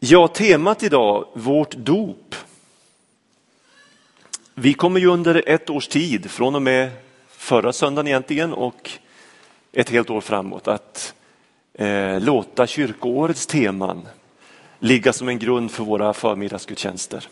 Ja, 0.00 0.28
temat 0.28 0.82
idag, 0.82 1.24
vårt 1.32 1.74
dop. 1.74 2.34
Vi 4.54 4.74
kommer 4.74 5.00
ju 5.00 5.06
under 5.06 5.42
ett 5.46 5.70
års 5.70 5.88
tid, 5.88 6.30
från 6.30 6.54
och 6.54 6.62
med 6.62 6.90
förra 7.28 7.72
söndagen 7.72 8.08
egentligen 8.08 8.52
och 8.52 8.90
ett 9.72 9.90
helt 9.90 10.10
år 10.10 10.20
framåt, 10.20 10.68
att 10.68 11.14
eh, 11.74 12.20
låta 12.20 12.66
kyrkoårets 12.66 13.46
teman 13.46 14.08
ligga 14.78 15.12
som 15.12 15.28
en 15.28 15.38
grund 15.38 15.70
för 15.70 15.84
våra 15.84 16.12
förmiddagsgudstjänster. 16.12 17.28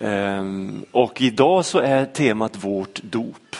Ehm, 0.00 0.84
och 0.90 1.20
idag 1.20 1.64
så 1.64 1.78
är 1.78 2.04
temat 2.04 2.64
vårt 2.64 3.02
dop. 3.02 3.56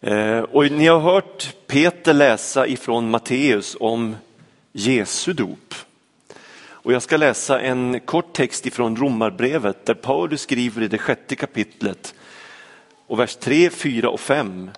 Ehm, 0.00 0.44
och 0.44 0.70
ni 0.70 0.86
har 0.86 1.00
hört 1.00 1.54
Peter 1.66 2.12
läsa 2.12 2.66
ifrån 2.66 3.10
Matteus 3.10 3.76
om 3.80 4.16
Jesu 4.72 5.32
dop. 5.32 5.74
Och 6.64 6.92
jag 6.92 7.02
ska 7.02 7.16
läsa 7.16 7.60
en 7.60 8.00
kort 8.00 8.32
text 8.32 8.66
ifrån 8.66 8.96
Romarbrevet 8.96 9.86
där 9.86 9.94
Paulus 9.94 10.40
skriver 10.40 10.82
i 10.82 10.88
det 10.88 10.98
sjätte 10.98 11.36
kapitlet 11.36 12.14
och 13.06 13.18
vers 13.18 13.36
3, 13.36 13.70
4 13.70 14.10
och 14.10 14.20
5. 14.20 14.70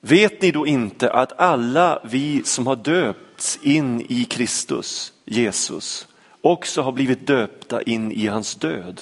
Vet 0.00 0.42
ni 0.42 0.50
då 0.50 0.66
inte 0.66 1.12
att 1.12 1.40
alla 1.40 2.00
vi 2.04 2.42
som 2.44 2.66
har 2.66 2.76
döpts 2.76 3.58
in 3.62 4.06
i 4.08 4.24
Kristus, 4.24 5.12
Jesus, 5.24 6.08
också 6.40 6.82
har 6.82 6.92
blivit 6.92 7.26
döpta 7.26 7.82
in 7.82 8.12
i 8.12 8.26
hans 8.26 8.54
död? 8.54 9.00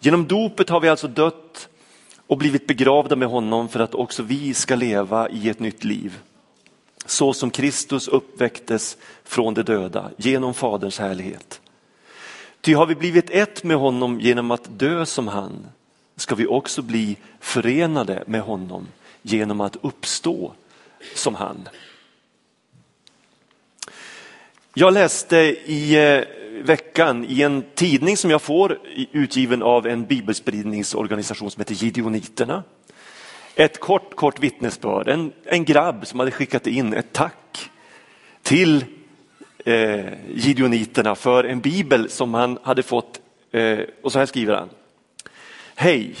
Genom 0.00 0.26
dopet 0.26 0.68
har 0.68 0.80
vi 0.80 0.88
alltså 0.88 1.08
dött 1.08 1.68
och 2.26 2.38
blivit 2.38 2.66
begravda 2.66 3.16
med 3.16 3.28
honom 3.28 3.68
för 3.68 3.80
att 3.80 3.94
också 3.94 4.22
vi 4.22 4.54
ska 4.54 4.74
leva 4.74 5.28
i 5.28 5.48
ett 5.48 5.60
nytt 5.60 5.84
liv 5.84 6.18
så 7.06 7.32
som 7.32 7.50
Kristus 7.50 8.08
uppväcktes 8.08 8.96
från 9.24 9.54
de 9.54 9.62
döda 9.62 10.10
genom 10.16 10.54
Faderns 10.54 10.98
härlighet. 10.98 11.60
Ty 12.60 12.74
har 12.74 12.86
vi 12.86 12.94
blivit 12.94 13.30
ett 13.30 13.64
med 13.64 13.76
honom 13.76 14.20
genom 14.20 14.50
att 14.50 14.78
dö 14.78 15.06
som 15.06 15.28
han, 15.28 15.66
ska 16.16 16.34
vi 16.34 16.46
också 16.46 16.82
bli 16.82 17.16
förenade 17.40 18.24
med 18.26 18.40
honom 18.40 18.86
genom 19.22 19.60
att 19.60 19.76
uppstå 19.82 20.52
som 21.14 21.34
han. 21.34 21.68
Jag 24.74 24.94
läste 24.94 25.36
i 25.66 25.94
eh, 25.94 26.24
veckan 26.64 27.24
i 27.28 27.42
en 27.42 27.64
tidning 27.74 28.16
som 28.16 28.30
jag 28.30 28.42
får 28.42 28.78
utgiven 29.12 29.62
av 29.62 29.86
en 29.86 30.04
bibelspridningsorganisation 30.04 31.50
som 31.50 31.60
heter 31.60 31.74
Gideoniterna 31.74 32.62
ett 33.54 33.80
kort, 33.80 34.14
kort 34.14 34.40
vittnesbörd. 34.40 35.08
En, 35.08 35.32
en 35.44 35.64
grabb 35.64 36.06
som 36.06 36.18
hade 36.18 36.30
skickat 36.30 36.66
in 36.66 36.94
ett 36.94 37.12
tack 37.12 37.70
till 38.42 38.84
eh, 39.64 40.04
Gideoniterna 40.34 41.14
för 41.14 41.44
en 41.44 41.60
bibel 41.60 42.10
som 42.10 42.34
han 42.34 42.58
hade 42.62 42.82
fått. 42.82 43.20
Eh, 43.50 43.78
och 44.02 44.12
så 44.12 44.18
här 44.18 44.26
skriver 44.26 44.54
han. 44.54 44.68
Hej! 45.74 46.14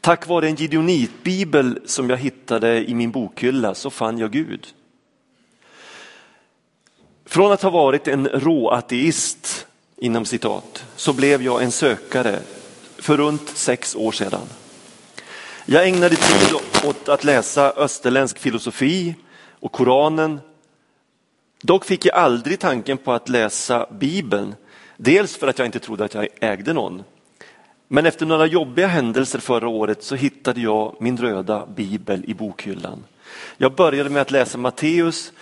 Tack 0.00 0.26
vare 0.26 0.48
en 0.48 0.54
gideonitbibel 0.54 1.80
som 1.86 2.10
jag 2.10 2.16
hittade 2.16 2.90
i 2.90 2.94
min 2.94 3.10
bokhylla 3.10 3.74
så 3.74 3.90
fann 3.90 4.18
jag 4.18 4.30
Gud. 4.30 4.66
Från 7.24 7.52
att 7.52 7.62
ha 7.62 7.70
varit 7.70 8.08
en 8.08 8.28
råateist, 8.28 9.66
inom 9.96 10.24
citat, 10.24 10.84
så 10.96 11.12
blev 11.12 11.42
jag 11.42 11.62
en 11.62 11.70
sökare 11.70 12.38
för 12.98 13.16
runt 13.16 13.48
sex 13.48 13.96
år 13.96 14.12
sedan. 14.12 14.46
Jag 15.70 15.88
ägnade 15.88 16.16
tid 16.16 16.54
åt 16.84 17.08
att 17.08 17.24
läsa 17.24 17.72
österländsk 17.76 18.38
filosofi 18.38 19.14
och 19.60 19.72
Koranen. 19.72 20.40
Dock 21.62 21.84
fick 21.84 22.04
jag 22.04 22.16
aldrig 22.16 22.58
tanken 22.58 22.98
på 22.98 23.12
att 23.12 23.28
läsa 23.28 23.86
Bibeln. 23.90 24.54
Dels 24.96 25.36
för 25.36 25.48
att 25.48 25.58
jag 25.58 25.66
inte 25.66 25.78
trodde 25.78 26.04
att 26.04 26.14
jag 26.14 26.28
ägde 26.40 26.72
någon. 26.72 27.02
Men 27.88 28.06
efter 28.06 28.26
några 28.26 28.46
jobbiga 28.46 28.86
händelser 28.86 29.38
förra 29.38 29.68
året 29.68 30.02
så 30.02 30.14
hittade 30.14 30.60
jag 30.60 30.96
min 31.00 31.16
röda 31.16 31.66
bibel 31.66 32.24
i 32.26 32.34
bokhyllan. 32.34 33.04
Jag 33.56 33.74
började 33.74 34.10
med 34.10 34.22
att 34.22 34.30
läsa 34.30 34.58
Matteus 34.58 35.32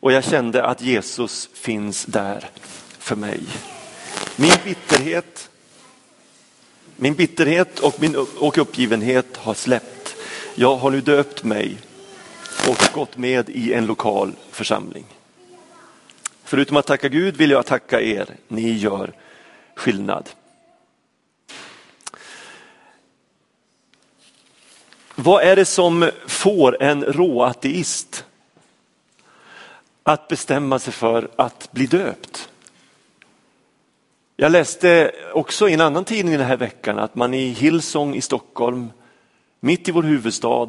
och 0.00 0.12
jag 0.12 0.24
kände 0.24 0.64
att 0.64 0.82
Jesus 0.82 1.48
finns 1.54 2.04
där 2.04 2.50
för 2.98 3.16
mig. 3.16 3.40
Min 4.36 4.54
bitterhet 4.64 5.50
min 7.02 7.14
bitterhet 7.14 7.78
och, 7.78 8.00
min, 8.00 8.16
och 8.38 8.58
uppgivenhet 8.58 9.36
har 9.36 9.54
släppt. 9.54 10.16
Jag 10.54 10.76
har 10.76 10.90
nu 10.90 11.00
döpt 11.00 11.44
mig 11.44 11.76
och 12.68 12.94
gått 12.94 13.16
med 13.16 13.48
i 13.50 13.72
en 13.72 13.86
lokal 13.86 14.32
församling. 14.50 15.04
Förutom 16.44 16.76
att 16.76 16.86
tacka 16.86 17.08
Gud 17.08 17.36
vill 17.36 17.50
jag 17.50 17.66
tacka 17.66 18.00
er. 18.00 18.36
Ni 18.48 18.72
gör 18.72 19.12
skillnad. 19.74 20.30
Vad 25.14 25.42
är 25.42 25.56
det 25.56 25.64
som 25.64 26.10
får 26.26 26.82
en 26.82 27.04
råateist 27.04 28.24
att 30.02 30.28
bestämma 30.28 30.78
sig 30.78 30.92
för 30.92 31.30
att 31.36 31.68
bli 31.72 31.86
döpt? 31.86 32.51
Jag 34.42 34.52
läste 34.52 35.12
också 35.34 35.68
i 35.68 35.72
en 35.72 35.80
annan 35.80 36.04
tidning 36.04 36.38
den 36.38 36.46
här 36.46 36.56
veckan 36.56 36.98
att 36.98 37.14
man 37.14 37.34
i 37.34 37.48
Hillsong 37.48 38.14
i 38.14 38.20
Stockholm, 38.20 38.90
mitt 39.60 39.88
i 39.88 39.92
vår 39.92 40.02
huvudstad, 40.02 40.68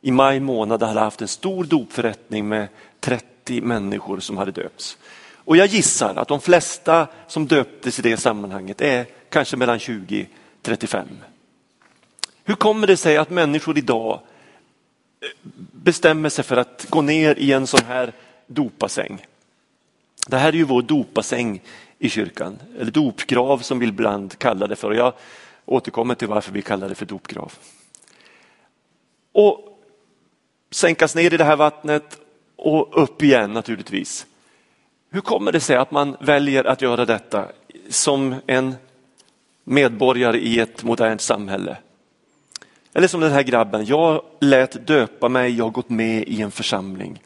i 0.00 0.10
maj 0.10 0.40
månad 0.40 0.82
hade 0.82 1.00
haft 1.00 1.22
en 1.22 1.28
stor 1.28 1.64
dopförrättning 1.64 2.48
med 2.48 2.68
30 3.00 3.60
människor 3.60 4.20
som 4.20 4.36
hade 4.36 4.50
döpts. 4.50 4.98
Och 5.34 5.56
jag 5.56 5.66
gissar 5.66 6.14
att 6.14 6.28
de 6.28 6.40
flesta 6.40 7.06
som 7.26 7.46
döptes 7.46 7.98
i 7.98 8.02
det 8.02 8.16
sammanhanget 8.16 8.80
är 8.80 9.06
kanske 9.28 9.56
mellan 9.56 9.78
20 9.78 10.28
35. 10.62 11.08
Hur 12.44 12.54
kommer 12.54 12.86
det 12.86 12.96
sig 12.96 13.16
att 13.16 13.30
människor 13.30 13.78
idag 13.78 14.20
eh, 15.20 15.28
bestämmer 15.72 16.28
sig 16.28 16.44
för 16.44 16.56
att 16.56 16.86
gå 16.88 17.02
ner 17.02 17.38
i 17.38 17.52
en 17.52 17.66
sån 17.66 17.84
här 17.86 18.12
dopassäng? 18.46 19.26
Det 20.26 20.36
här 20.36 20.48
är 20.48 20.56
ju 20.56 20.64
vår 20.64 20.82
dopassäng 20.82 21.60
i 22.02 22.08
kyrkan, 22.08 22.58
eller 22.78 22.90
dopgrav 22.90 23.58
som 23.58 23.78
vi 23.78 23.86
ibland 23.86 24.38
kallar 24.38 24.68
det 24.68 24.76
för. 24.76 24.92
Jag 24.92 25.12
återkommer 25.64 26.14
till 26.14 26.28
varför 26.28 26.52
vi 26.52 26.62
kallar 26.62 26.88
det 26.88 26.94
för 26.94 27.06
dopgrav. 27.06 27.52
Och 29.32 29.78
sänkas 30.70 31.14
ner 31.14 31.34
i 31.34 31.36
det 31.36 31.44
här 31.44 31.56
vattnet 31.56 32.20
och 32.56 33.02
upp 33.02 33.22
igen 33.22 33.52
naturligtvis. 33.52 34.26
Hur 35.10 35.20
kommer 35.20 35.52
det 35.52 35.60
sig 35.60 35.76
att 35.76 35.90
man 35.90 36.16
väljer 36.20 36.64
att 36.64 36.82
göra 36.82 37.04
detta 37.04 37.48
som 37.88 38.34
en 38.46 38.74
medborgare 39.64 40.38
i 40.38 40.58
ett 40.58 40.84
modernt 40.84 41.20
samhälle? 41.20 41.76
Eller 42.92 43.08
som 43.08 43.20
den 43.20 43.32
här 43.32 43.42
grabben, 43.42 43.84
jag 43.84 44.22
lät 44.40 44.86
döpa 44.86 45.28
mig, 45.28 45.56
jag 45.56 45.64
har 45.64 45.70
gått 45.70 45.90
med 45.90 46.28
i 46.28 46.42
en 46.42 46.50
församling. 46.50 47.22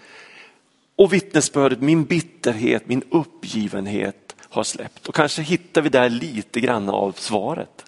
Och 0.97 1.13
vittnesbördet, 1.13 1.81
min 1.81 2.05
bitterhet, 2.05 2.89
min 2.89 3.03
uppgivenhet 3.11 4.34
har 4.55 4.65
släppt. 4.65 5.07
Och 5.09 5.15
kanske 5.15 5.43
hittar 5.43 5.83
vi 5.83 5.89
där 5.89 6.11
lite 6.11 6.61
grann 6.61 6.89
av 6.89 7.13
svaret. 7.13 7.85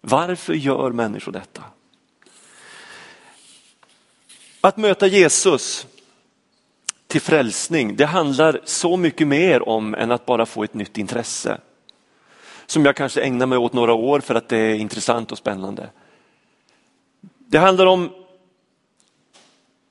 Varför 0.00 0.54
gör 0.54 0.90
människor 0.90 1.32
detta? 1.32 1.64
Att 4.60 4.76
möta 4.76 5.06
Jesus 5.06 5.86
till 7.06 7.20
frälsning, 7.20 7.96
det 7.96 8.06
handlar 8.06 8.60
så 8.64 8.96
mycket 8.96 9.26
mer 9.26 9.68
om 9.68 9.94
än 9.94 10.10
att 10.10 10.26
bara 10.26 10.46
få 10.46 10.64
ett 10.64 10.74
nytt 10.74 10.98
intresse. 10.98 11.58
Som 12.66 12.84
jag 12.84 12.96
kanske 12.96 13.22
ägnar 13.22 13.46
mig 13.46 13.58
åt 13.58 13.72
några 13.72 13.92
år 13.92 14.20
för 14.20 14.34
att 14.34 14.48
det 14.48 14.56
är 14.56 14.74
intressant 14.74 15.32
och 15.32 15.38
spännande. 15.38 15.90
Det 17.38 17.58
handlar 17.58 17.86
om 17.86 18.10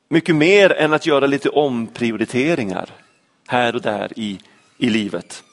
mycket 0.09 0.36
mer 0.36 0.72
än 0.72 0.94
att 0.94 1.06
göra 1.06 1.28
lite 1.28 1.50
omprioriteringar 1.50 2.90
här 3.48 3.75
och 3.75 3.81
där 3.81 4.13
i, 4.16 4.39
i 4.78 4.89
livet. 4.89 5.44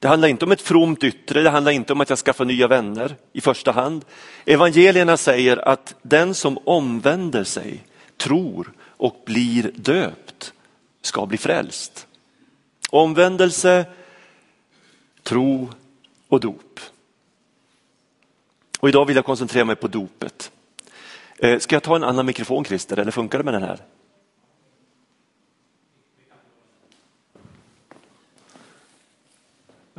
Det 0.00 0.08
handlar 0.08 0.28
inte 0.28 0.44
om 0.44 0.52
ett 0.52 0.60
fromt 0.60 1.04
yttre, 1.04 1.42
det 1.42 1.50
handlar 1.50 1.72
inte 1.72 1.92
om 1.92 2.00
att 2.00 2.08
jag 2.10 2.18
skaffar 2.18 2.44
nya 2.44 2.68
vänner 2.68 3.16
i 3.32 3.40
första 3.40 3.72
hand. 3.72 4.04
Evangelierna 4.44 5.16
säger 5.16 5.68
att 5.68 5.94
den 6.02 6.34
som 6.34 6.58
omvänder 6.64 7.44
sig, 7.44 7.84
tror 8.16 8.72
och 8.80 9.22
blir 9.26 9.70
döpt 9.74 10.52
ska 11.02 11.26
bli 11.26 11.38
frälst. 11.38 12.06
Omvändelse, 12.90 13.84
tro 15.22 15.70
och 16.28 16.40
dop. 16.40 16.80
Och 18.80 18.88
idag 18.88 19.04
vill 19.04 19.16
jag 19.16 19.24
koncentrera 19.24 19.64
mig 19.64 19.76
på 19.76 19.88
dopet. 19.88 20.52
Eh, 21.38 21.58
ska 21.58 21.76
jag 21.76 21.82
ta 21.82 21.96
en 21.96 22.04
annan 22.04 22.26
mikrofon 22.26 22.64
Christer, 22.64 22.96
eller 22.96 23.12
funkar 23.12 23.38
det 23.38 23.44
med 23.44 23.54
den 23.54 23.62
här? 23.62 23.78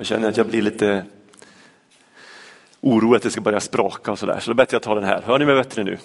Jag 0.02 0.08
känner 0.08 0.30
att 0.30 0.38
jag 0.38 0.48
blir 0.48 0.62
lite 0.62 1.06
orolig 2.80 3.18
att 3.18 3.24
det 3.24 3.32
ska 3.32 3.42
börja 3.42 3.60
spraka 3.60 4.12
och 4.12 4.20
sådär. 4.20 4.40
Så 4.40 4.52
då 4.52 4.56
bättre 4.56 4.76
jag 4.76 4.82
tar 4.82 4.96
den 4.96 5.04
här. 5.04 5.22
Hör 5.22 5.40
ni 5.40 5.46
mig 5.46 5.56
bättre 5.56 5.84
nu? 5.84 5.98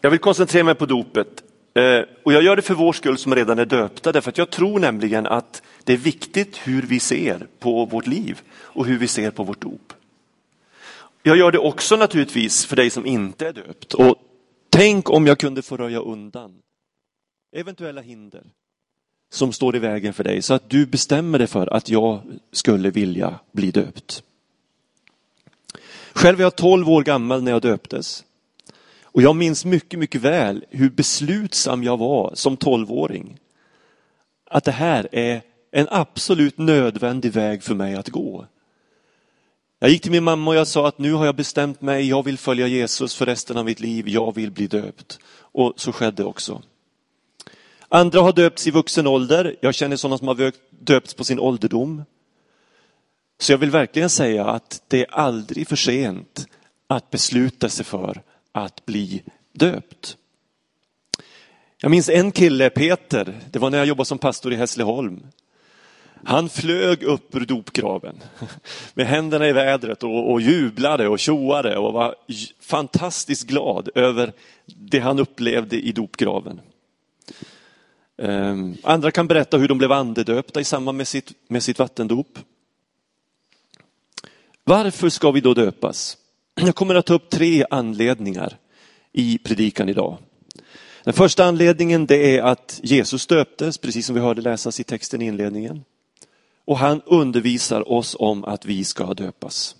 Jag 0.00 0.10
vill 0.10 0.18
koncentrera 0.18 0.64
mig 0.64 0.74
på 0.74 0.86
dopet. 0.86 1.44
Eh, 1.74 2.00
och 2.22 2.32
jag 2.32 2.42
gör 2.42 2.56
det 2.56 2.62
för 2.62 2.74
vår 2.74 2.92
skull 2.92 3.18
som 3.18 3.34
redan 3.34 3.58
är 3.58 3.64
döpta, 3.64 4.12
därför 4.12 4.30
att 4.30 4.38
jag 4.38 4.50
tror 4.50 4.80
nämligen 4.80 5.26
att 5.26 5.62
det 5.84 5.92
är 5.92 5.96
viktigt 5.96 6.56
hur 6.56 6.82
vi 6.82 7.00
ser 7.00 7.46
på 7.58 7.84
vårt 7.84 8.06
liv 8.06 8.40
och 8.52 8.86
hur 8.86 8.98
vi 8.98 9.08
ser 9.08 9.30
på 9.30 9.44
vårt 9.44 9.60
dop. 9.60 9.92
Jag 11.22 11.36
gör 11.36 11.52
det 11.52 11.58
också 11.58 11.96
naturligtvis 11.96 12.66
för 12.66 12.76
dig 12.76 12.90
som 12.90 13.06
inte 13.06 13.48
är 13.48 13.52
döpt. 13.52 13.94
Och 13.94 14.16
tänk 14.70 15.10
om 15.10 15.26
jag 15.26 15.38
kunde 15.38 15.62
få 15.62 15.76
röja 15.76 15.98
undan 15.98 16.54
eventuella 17.56 18.00
hinder 18.00 18.42
som 19.32 19.52
står 19.52 19.76
i 19.76 19.78
vägen 19.78 20.14
för 20.14 20.24
dig 20.24 20.42
så 20.42 20.54
att 20.54 20.70
du 20.70 20.86
bestämmer 20.86 21.38
dig 21.38 21.46
för 21.46 21.74
att 21.74 21.88
jag 21.88 22.22
skulle 22.52 22.90
vilja 22.90 23.38
bli 23.52 23.70
döpt. 23.70 24.22
Själv 26.12 26.38
var 26.38 26.42
jag 26.42 26.56
12 26.56 26.90
år 26.90 27.02
gammal 27.02 27.42
när 27.42 27.52
jag 27.52 27.62
döptes. 27.62 28.24
Och 29.02 29.22
jag 29.22 29.36
minns 29.36 29.64
mycket, 29.64 29.98
mycket 29.98 30.20
väl 30.20 30.64
hur 30.70 30.90
beslutsam 30.90 31.82
jag 31.84 31.96
var 31.96 32.32
som 32.34 32.56
12-åring. 32.56 33.38
Att 34.50 34.64
det 34.64 34.72
här 34.72 35.08
är 35.12 35.42
en 35.70 35.86
absolut 35.90 36.58
nödvändig 36.58 37.32
väg 37.32 37.62
för 37.62 37.74
mig 37.74 37.94
att 37.94 38.08
gå. 38.08 38.46
Jag 39.78 39.90
gick 39.90 40.02
till 40.02 40.12
min 40.12 40.24
mamma 40.24 40.50
och 40.50 40.56
jag 40.56 40.66
sa 40.66 40.88
att 40.88 40.98
nu 40.98 41.12
har 41.12 41.26
jag 41.26 41.36
bestämt 41.36 41.80
mig, 41.80 42.08
jag 42.08 42.24
vill 42.24 42.38
följa 42.38 42.66
Jesus 42.66 43.14
för 43.14 43.26
resten 43.26 43.56
av 43.56 43.64
mitt 43.64 43.80
liv, 43.80 44.08
jag 44.08 44.34
vill 44.34 44.50
bli 44.50 44.66
döpt. 44.66 45.18
Och 45.34 45.72
så 45.76 45.92
skedde 45.92 46.24
också. 46.24 46.62
Andra 47.94 48.20
har 48.20 48.32
döpts 48.32 48.66
i 48.66 48.70
vuxen 48.70 49.06
ålder, 49.06 49.56
jag 49.60 49.74
känner 49.74 49.96
sådana 49.96 50.18
som 50.18 50.28
har 50.28 50.52
döpts 50.70 51.14
på 51.14 51.24
sin 51.24 51.38
ålderdom. 51.38 52.04
Så 53.40 53.52
jag 53.52 53.58
vill 53.58 53.70
verkligen 53.70 54.10
säga 54.10 54.46
att 54.46 54.82
det 54.88 55.00
är 55.00 55.14
aldrig 55.14 55.68
för 55.68 55.76
sent 55.76 56.46
att 56.86 57.10
besluta 57.10 57.68
sig 57.68 57.84
för 57.84 58.22
att 58.52 58.86
bli 58.86 59.22
döpt. 59.52 60.16
Jag 61.80 61.90
minns 61.90 62.08
en 62.08 62.32
kille, 62.32 62.70
Peter, 62.70 63.40
det 63.50 63.58
var 63.58 63.70
när 63.70 63.78
jag 63.78 63.86
jobbade 63.86 64.06
som 64.06 64.18
pastor 64.18 64.52
i 64.52 64.56
Hässleholm. 64.56 65.26
Han 66.24 66.48
flög 66.48 67.02
upp 67.02 67.34
ur 67.34 67.40
dopgraven 67.40 68.16
med 68.94 69.06
händerna 69.06 69.48
i 69.48 69.52
vädret 69.52 70.02
och, 70.02 70.32
och 70.32 70.40
jublade 70.40 71.08
och 71.08 71.18
tjoade 71.18 71.76
och 71.76 71.92
var 71.92 72.14
fantastiskt 72.60 73.48
glad 73.48 73.88
över 73.94 74.32
det 74.66 74.98
han 74.98 75.18
upplevde 75.18 75.76
i 75.76 75.92
dopgraven. 75.92 76.60
Ehm, 78.18 78.76
andra 78.82 79.10
kan 79.10 79.26
berätta 79.26 79.58
hur 79.58 79.68
de 79.68 79.78
blev 79.78 79.92
andedöpta 79.92 80.60
i 80.60 80.64
samband 80.64 80.98
med 80.98 81.08
sitt, 81.08 81.32
med 81.48 81.62
sitt 81.62 81.78
vattendop. 81.78 82.38
Varför 84.64 85.08
ska 85.08 85.30
vi 85.30 85.40
då 85.40 85.54
döpas? 85.54 86.16
Jag 86.54 86.74
kommer 86.74 86.94
att 86.94 87.06
ta 87.06 87.14
upp 87.14 87.30
tre 87.30 87.64
anledningar 87.70 88.56
i 89.12 89.38
predikan 89.38 89.88
idag. 89.88 90.18
Den 91.04 91.14
första 91.14 91.44
anledningen 91.44 92.06
det 92.06 92.38
är 92.38 92.42
att 92.42 92.80
Jesus 92.82 93.26
döptes, 93.26 93.78
precis 93.78 94.06
som 94.06 94.14
vi 94.14 94.20
hörde 94.20 94.42
läsas 94.42 94.80
i 94.80 94.84
texten 94.84 95.22
i 95.22 95.24
inledningen. 95.24 95.84
Och 96.64 96.78
han 96.78 97.02
undervisar 97.06 97.92
oss 97.92 98.16
om 98.18 98.44
att 98.44 98.64
vi 98.64 98.84
ska 98.84 99.14
döpas. 99.14 99.76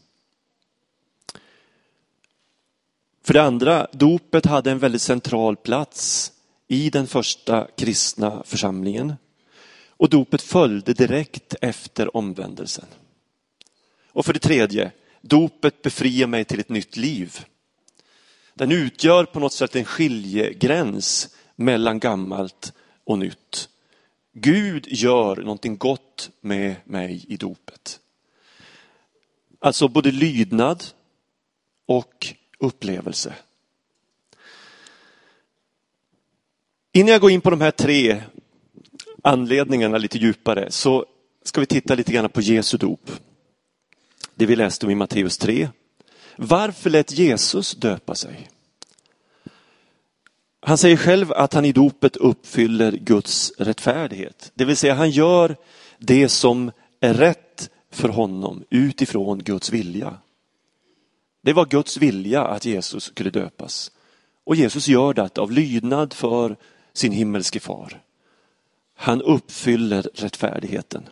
För 3.24 3.34
det 3.34 3.42
andra, 3.42 3.86
dopet 3.92 4.46
hade 4.46 4.70
en 4.70 4.78
väldigt 4.78 5.02
central 5.02 5.56
plats 5.56 6.31
i 6.72 6.90
den 6.90 7.06
första 7.06 7.68
kristna 7.76 8.42
församlingen. 8.44 9.14
Och 9.88 10.10
dopet 10.10 10.42
följde 10.42 10.92
direkt 10.92 11.54
efter 11.60 12.16
omvändelsen. 12.16 12.86
Och 14.06 14.26
för 14.26 14.32
det 14.32 14.38
tredje, 14.38 14.92
dopet 15.20 15.82
befriar 15.82 16.26
mig 16.26 16.44
till 16.44 16.60
ett 16.60 16.68
nytt 16.68 16.96
liv. 16.96 17.44
Den 18.54 18.72
utgör 18.72 19.24
på 19.24 19.40
något 19.40 19.52
sätt 19.52 19.76
en 19.76 19.84
skiljegräns 19.84 21.36
mellan 21.56 21.98
gammalt 21.98 22.72
och 23.04 23.18
nytt. 23.18 23.68
Gud 24.32 24.86
gör 24.88 25.36
någonting 25.36 25.76
gott 25.76 26.30
med 26.40 26.74
mig 26.84 27.24
i 27.28 27.36
dopet. 27.36 28.00
Alltså 29.60 29.88
både 29.88 30.10
lydnad 30.10 30.84
och 31.86 32.34
upplevelse. 32.58 33.34
Innan 36.94 37.08
jag 37.08 37.20
går 37.20 37.30
in 37.30 37.40
på 37.40 37.50
de 37.50 37.60
här 37.60 37.70
tre 37.70 38.22
anledningarna 39.22 39.98
lite 39.98 40.18
djupare 40.18 40.70
så 40.70 41.06
ska 41.44 41.60
vi 41.60 41.66
titta 41.66 41.94
lite 41.94 42.12
grann 42.12 42.28
på 42.28 42.40
Jesu 42.40 42.76
dop. 42.76 43.10
Det 44.34 44.46
vi 44.46 44.56
läste 44.56 44.86
om 44.86 44.92
i 44.92 44.94
Matteus 44.94 45.38
3. 45.38 45.68
Varför 46.36 46.90
lät 46.90 47.12
Jesus 47.12 47.74
döpa 47.74 48.14
sig? 48.14 48.48
Han 50.60 50.78
säger 50.78 50.96
själv 50.96 51.32
att 51.32 51.54
han 51.54 51.64
i 51.64 51.72
dopet 51.72 52.16
uppfyller 52.16 52.92
Guds 52.92 53.52
rättfärdighet. 53.58 54.52
Det 54.54 54.64
vill 54.64 54.76
säga 54.76 54.94
han 54.94 55.10
gör 55.10 55.56
det 55.98 56.28
som 56.28 56.70
är 57.00 57.14
rätt 57.14 57.70
för 57.90 58.08
honom 58.08 58.64
utifrån 58.70 59.38
Guds 59.38 59.70
vilja. 59.70 60.16
Det 61.42 61.52
var 61.52 61.66
Guds 61.66 61.96
vilja 61.96 62.44
att 62.44 62.64
Jesus 62.64 63.04
skulle 63.04 63.30
döpas. 63.30 63.90
Och 64.44 64.56
Jesus 64.56 64.88
gör 64.88 65.14
det 65.14 65.38
av 65.38 65.52
lydnad 65.52 66.12
för 66.12 66.56
sin 66.92 67.12
himmelske 67.12 67.60
far. 67.60 68.02
Han 68.96 69.22
uppfyller 69.22 70.02
rättfärdigheten. 70.14 71.08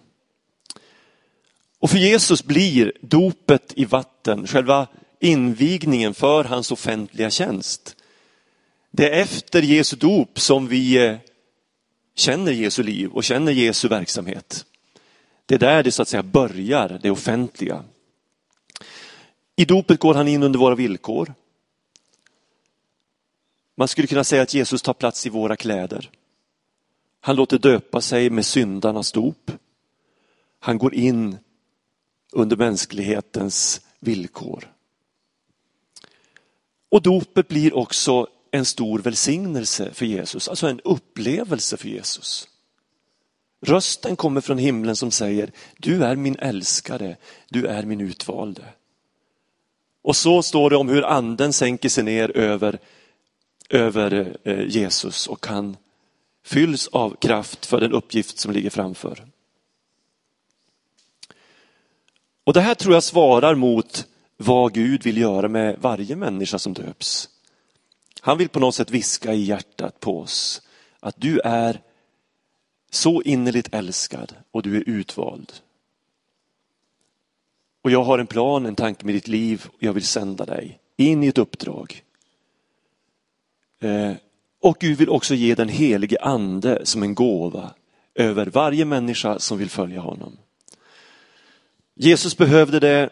Och 1.78 1.90
för 1.90 1.98
Jesus 1.98 2.44
blir 2.44 2.92
dopet 3.00 3.72
i 3.76 3.84
vatten 3.84 4.46
själva 4.46 4.88
invigningen 5.20 6.14
för 6.14 6.44
hans 6.44 6.72
offentliga 6.72 7.30
tjänst. 7.30 7.96
Det 8.90 9.10
är 9.10 9.22
efter 9.22 9.62
Jesu 9.62 9.96
dop 9.96 10.40
som 10.40 10.66
vi 10.66 11.06
eh, 11.06 11.16
känner 12.14 12.52
Jesu 12.52 12.82
liv 12.82 13.10
och 13.10 13.24
känner 13.24 13.52
Jesu 13.52 13.88
verksamhet. 13.88 14.66
Det 15.46 15.54
är 15.54 15.58
där 15.58 15.82
det 15.82 15.92
så 15.92 16.02
att 16.02 16.08
säga 16.08 16.22
börjar, 16.22 16.98
det 17.02 17.10
offentliga. 17.10 17.84
I 19.56 19.64
dopet 19.64 19.98
går 19.98 20.14
han 20.14 20.28
in 20.28 20.42
under 20.42 20.58
våra 20.58 20.74
villkor. 20.74 21.34
Man 23.80 23.88
skulle 23.88 24.06
kunna 24.06 24.24
säga 24.24 24.42
att 24.42 24.54
Jesus 24.54 24.82
tar 24.82 24.94
plats 24.94 25.26
i 25.26 25.28
våra 25.28 25.56
kläder. 25.56 26.10
Han 27.20 27.36
låter 27.36 27.58
döpa 27.58 28.00
sig 28.00 28.30
med 28.30 28.46
syndarnas 28.46 29.12
dop. 29.12 29.50
Han 30.58 30.78
går 30.78 30.94
in 30.94 31.38
under 32.32 32.56
mänsklighetens 32.56 33.80
villkor. 34.00 34.72
Och 36.88 37.02
dopet 37.02 37.48
blir 37.48 37.76
också 37.76 38.26
en 38.50 38.64
stor 38.64 38.98
välsignelse 38.98 39.92
för 39.92 40.06
Jesus, 40.06 40.48
alltså 40.48 40.66
en 40.66 40.80
upplevelse 40.80 41.76
för 41.76 41.88
Jesus. 41.88 42.48
Rösten 43.60 44.16
kommer 44.16 44.40
från 44.40 44.58
himlen 44.58 44.96
som 44.96 45.10
säger, 45.10 45.52
du 45.76 46.04
är 46.04 46.16
min 46.16 46.36
älskade, 46.38 47.16
du 47.48 47.66
är 47.66 47.82
min 47.82 48.00
utvalde. 48.00 48.64
Och 50.02 50.16
så 50.16 50.42
står 50.42 50.70
det 50.70 50.76
om 50.76 50.88
hur 50.88 51.04
anden 51.04 51.52
sänker 51.52 51.88
sig 51.88 52.04
ner 52.04 52.36
över, 52.36 52.78
över 53.70 54.36
eh, 54.44 54.66
Jesus 54.66 55.26
och 55.26 55.46
han 55.46 55.76
fylls 56.44 56.88
av 56.88 57.16
kraft 57.20 57.66
för 57.66 57.80
den 57.80 57.92
uppgift 57.92 58.38
som 58.38 58.52
ligger 58.52 58.70
framför. 58.70 59.26
Och 62.44 62.52
det 62.52 62.60
här 62.60 62.74
tror 62.74 62.94
jag 62.94 63.02
svarar 63.02 63.54
mot 63.54 64.06
vad 64.36 64.74
Gud 64.74 65.02
vill 65.02 65.16
göra 65.16 65.48
med 65.48 65.76
varje 65.80 66.16
människa 66.16 66.58
som 66.58 66.74
döps. 66.74 67.28
Han 68.20 68.38
vill 68.38 68.48
på 68.48 68.60
något 68.60 68.74
sätt 68.74 68.90
viska 68.90 69.32
i 69.32 69.42
hjärtat 69.42 70.00
på 70.00 70.20
oss 70.20 70.62
att 71.00 71.14
du 71.18 71.40
är 71.40 71.80
så 72.90 73.22
innerligt 73.22 73.74
älskad 73.74 74.34
och 74.50 74.62
du 74.62 74.76
är 74.76 74.88
utvald. 74.88 75.52
Och 77.82 77.90
jag 77.90 78.04
har 78.04 78.18
en 78.18 78.26
plan, 78.26 78.66
en 78.66 78.76
tanke 78.76 79.06
med 79.06 79.14
ditt 79.14 79.28
liv 79.28 79.66
och 79.66 79.82
jag 79.82 79.92
vill 79.92 80.06
sända 80.06 80.44
dig 80.44 80.78
in 80.96 81.24
i 81.24 81.26
ett 81.26 81.38
uppdrag. 81.38 82.04
Eh, 83.80 84.12
och 84.62 84.76
Gud 84.80 84.98
vill 84.98 85.08
också 85.08 85.34
ge 85.34 85.54
den 85.54 85.68
helige 85.68 86.20
ande 86.20 86.80
som 86.84 87.02
en 87.02 87.14
gåva 87.14 87.70
över 88.14 88.46
varje 88.46 88.84
människa 88.84 89.38
som 89.38 89.58
vill 89.58 89.70
följa 89.70 90.00
honom. 90.00 90.36
Jesus 91.94 92.36
behövde 92.36 92.80
det, 92.80 93.10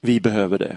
vi 0.00 0.20
behöver 0.20 0.58
det. 0.58 0.76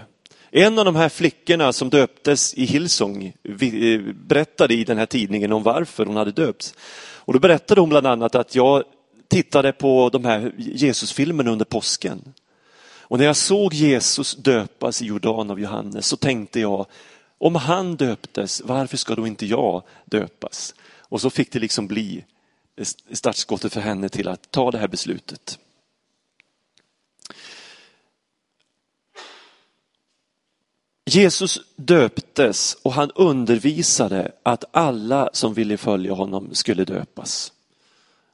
En 0.50 0.78
av 0.78 0.84
de 0.84 0.96
här 0.96 1.08
flickorna 1.08 1.72
som 1.72 1.90
döptes 1.90 2.54
i 2.54 2.64
Hillsong 2.64 3.32
eh, 3.44 4.00
berättade 4.14 4.74
i 4.74 4.84
den 4.84 4.98
här 4.98 5.06
tidningen 5.06 5.52
om 5.52 5.62
varför 5.62 6.06
hon 6.06 6.16
hade 6.16 6.32
döpts. 6.32 6.74
Och 6.98 7.32
då 7.32 7.38
berättade 7.38 7.80
hon 7.80 7.90
bland 7.90 8.06
annat 8.06 8.34
att 8.34 8.54
jag 8.54 8.84
tittade 9.28 9.72
på 9.72 10.08
de 10.08 10.24
här 10.24 10.52
Jesusfilmerna 10.56 11.50
under 11.50 11.64
påsken. 11.64 12.34
Och 13.00 13.18
när 13.18 13.24
jag 13.24 13.36
såg 13.36 13.74
Jesus 13.74 14.34
döpas 14.34 15.02
i 15.02 15.06
Jordan 15.06 15.50
av 15.50 15.60
Johannes 15.60 16.06
så 16.06 16.16
tänkte 16.16 16.60
jag, 16.60 16.86
om 17.38 17.54
han 17.54 17.96
döptes, 17.96 18.62
varför 18.64 18.96
ska 18.96 19.14
då 19.14 19.26
inte 19.26 19.46
jag 19.46 19.82
döpas? 20.04 20.74
Och 20.98 21.20
så 21.20 21.30
fick 21.30 21.52
det 21.52 21.58
liksom 21.58 21.86
bli 21.86 22.24
startskottet 23.12 23.72
för 23.72 23.80
henne 23.80 24.08
till 24.08 24.28
att 24.28 24.50
ta 24.50 24.70
det 24.70 24.78
här 24.78 24.88
beslutet. 24.88 25.58
Jesus 31.04 31.58
döptes 31.76 32.76
och 32.82 32.92
han 32.92 33.10
undervisade 33.14 34.32
att 34.42 34.64
alla 34.70 35.30
som 35.32 35.54
ville 35.54 35.76
följa 35.76 36.12
honom 36.12 36.54
skulle 36.54 36.84
döpas. 36.84 37.52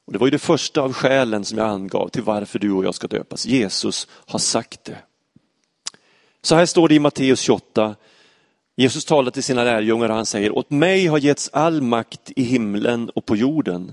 Och 0.05 0.13
det 0.13 0.19
var 0.19 0.27
ju 0.27 0.31
det 0.31 0.39
första 0.39 0.81
av 0.81 0.93
skälen 0.93 1.45
som 1.45 1.59
jag 1.59 1.69
angav 1.69 2.09
till 2.09 2.23
varför 2.23 2.59
du 2.59 2.73
och 2.73 2.85
jag 2.85 2.95
ska 2.95 3.07
döpas. 3.07 3.47
Jesus 3.47 4.09
har 4.11 4.39
sagt 4.39 4.85
det. 4.85 4.99
Så 6.43 6.55
här 6.55 6.67
står 6.67 6.89
det 6.89 6.95
i 6.95 6.99
Matteus 6.99 7.41
28. 7.41 7.97
Jesus 8.77 9.05
talar 9.05 9.31
till 9.31 9.43
sina 9.43 9.65
lärjungar 9.65 10.09
och 10.09 10.15
han 10.15 10.27
säger, 10.27 10.59
åt 10.59 10.71
mig 10.71 11.07
har 11.07 11.19
getts 11.19 11.51
all 11.53 11.83
makt 11.83 12.31
i 12.37 12.43
himlen 12.43 13.11
och 13.11 13.27
på 13.27 13.37
jorden. 13.37 13.93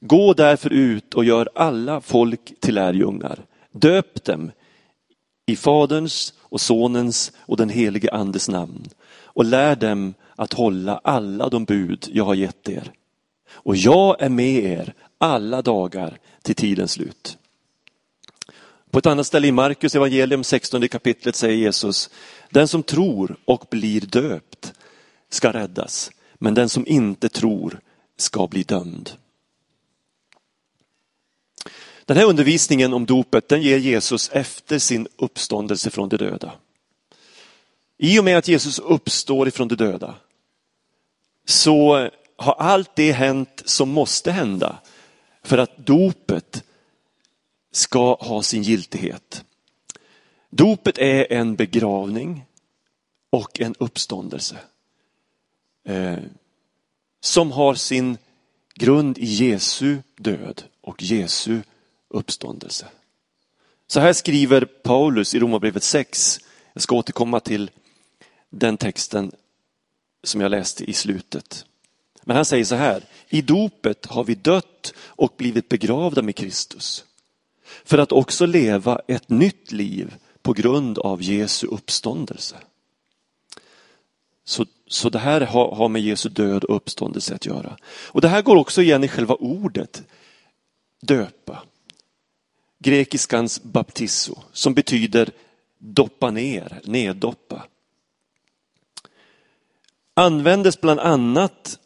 Gå 0.00 0.34
därför 0.34 0.72
ut 0.72 1.14
och 1.14 1.24
gör 1.24 1.48
alla 1.54 2.00
folk 2.00 2.60
till 2.60 2.74
lärjungar. 2.74 3.38
Döp 3.72 4.24
dem 4.24 4.50
i 5.46 5.56
Faderns 5.56 6.34
och 6.40 6.60
Sonens 6.60 7.32
och 7.38 7.56
den 7.56 7.68
helige 7.68 8.12
Andes 8.12 8.48
namn 8.48 8.88
och 9.24 9.44
lär 9.44 9.76
dem 9.76 10.14
att 10.36 10.52
hålla 10.52 11.00
alla 11.04 11.48
de 11.48 11.64
bud 11.64 12.08
jag 12.12 12.24
har 12.24 12.34
gett 12.34 12.68
er. 12.68 12.92
Och 13.52 13.76
jag 13.76 14.22
är 14.22 14.28
med 14.28 14.64
er 14.64 14.94
alla 15.18 15.62
dagar 15.62 16.18
till 16.42 16.54
tidens 16.54 16.92
slut. 16.92 17.38
På 18.92 18.98
ett 18.98 19.06
annat 19.06 19.26
ställe 19.26 19.46
i 19.46 19.52
Markus 19.52 19.94
evangelium 19.94 20.44
16 20.44 20.88
kapitlet 20.88 21.36
säger 21.36 21.56
Jesus, 21.56 22.10
den 22.50 22.68
som 22.68 22.82
tror 22.82 23.36
och 23.44 23.66
blir 23.70 24.00
döpt 24.00 24.72
ska 25.28 25.52
räddas, 25.52 26.10
men 26.34 26.54
den 26.54 26.68
som 26.68 26.86
inte 26.86 27.28
tror 27.28 27.80
ska 28.16 28.46
bli 28.46 28.62
dömd. 28.62 29.10
Den 32.04 32.16
här 32.16 32.24
undervisningen 32.24 32.92
om 32.92 33.06
dopet 33.06 33.48
den 33.48 33.62
ger 33.62 33.78
Jesus 33.78 34.30
efter 34.32 34.78
sin 34.78 35.08
uppståndelse 35.16 35.90
från 35.90 36.08
de 36.08 36.16
döda. 36.16 36.52
I 37.98 38.18
och 38.18 38.24
med 38.24 38.38
att 38.38 38.48
Jesus 38.48 38.78
uppstår 38.78 39.48
ifrån 39.48 39.68
de 39.68 39.74
döda 39.74 40.14
så 41.46 42.08
har 42.36 42.54
allt 42.54 42.96
det 42.96 43.12
hänt 43.12 43.62
som 43.64 43.88
måste 43.88 44.32
hända 44.32 44.78
för 45.42 45.58
att 45.58 45.86
dopet 45.86 46.64
ska 47.72 48.14
ha 48.14 48.42
sin 48.42 48.62
giltighet. 48.62 49.44
Dopet 50.50 50.98
är 50.98 51.32
en 51.32 51.56
begravning 51.56 52.44
och 53.30 53.60
en 53.60 53.74
uppståndelse 53.78 54.58
eh, 55.84 56.18
som 57.20 57.52
har 57.52 57.74
sin 57.74 58.18
grund 58.74 59.18
i 59.18 59.24
Jesu 59.24 59.98
död 60.16 60.62
och 60.80 61.02
Jesu 61.02 61.60
uppståndelse. 62.08 62.86
Så 63.86 64.00
här 64.00 64.12
skriver 64.12 64.64
Paulus 64.64 65.34
i 65.34 65.38
Romarbrevet 65.38 65.82
6. 65.82 66.40
Jag 66.72 66.82
ska 66.82 66.96
återkomma 66.96 67.40
till 67.40 67.70
den 68.50 68.76
texten 68.76 69.32
som 70.22 70.40
jag 70.40 70.50
läste 70.50 70.84
i 70.84 70.92
slutet. 70.92 71.66
Men 72.22 72.36
han 72.36 72.44
säger 72.44 72.64
så 72.64 72.74
här, 72.74 73.04
i 73.28 73.42
dopet 73.42 74.06
har 74.06 74.24
vi 74.24 74.34
dött 74.34 74.94
och 74.98 75.34
blivit 75.36 75.68
begravda 75.68 76.22
med 76.22 76.36
Kristus. 76.36 77.04
För 77.84 77.98
att 77.98 78.12
också 78.12 78.46
leva 78.46 79.00
ett 79.08 79.28
nytt 79.28 79.72
liv 79.72 80.14
på 80.42 80.52
grund 80.52 80.98
av 80.98 81.22
Jesu 81.22 81.66
uppståndelse. 81.66 82.56
Så, 84.44 84.66
så 84.86 85.08
det 85.08 85.18
här 85.18 85.40
har, 85.40 85.74
har 85.74 85.88
med 85.88 86.02
Jesu 86.02 86.28
död 86.28 86.64
och 86.64 86.76
uppståndelse 86.76 87.34
att 87.34 87.46
göra. 87.46 87.76
Och 87.84 88.20
det 88.20 88.28
här 88.28 88.42
går 88.42 88.56
också 88.56 88.82
igen 88.82 89.04
i 89.04 89.08
själva 89.08 89.34
ordet 89.34 90.02
döpa 91.00 91.62
grekiskans 92.82 93.62
baptisso 93.62 94.34
som 94.52 94.74
betyder 94.74 95.30
doppa 95.78 96.30
ner, 96.30 96.80
neddoppa. 96.84 97.66
Användes 100.14 100.80
bland 100.80 101.00
annat 101.00 101.78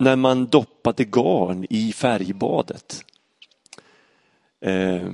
när 0.00 0.16
man 0.16 0.46
doppade 0.46 1.04
garn 1.04 1.66
i 1.70 1.92
färgbadet. 1.92 3.04
Eh, 4.60 5.12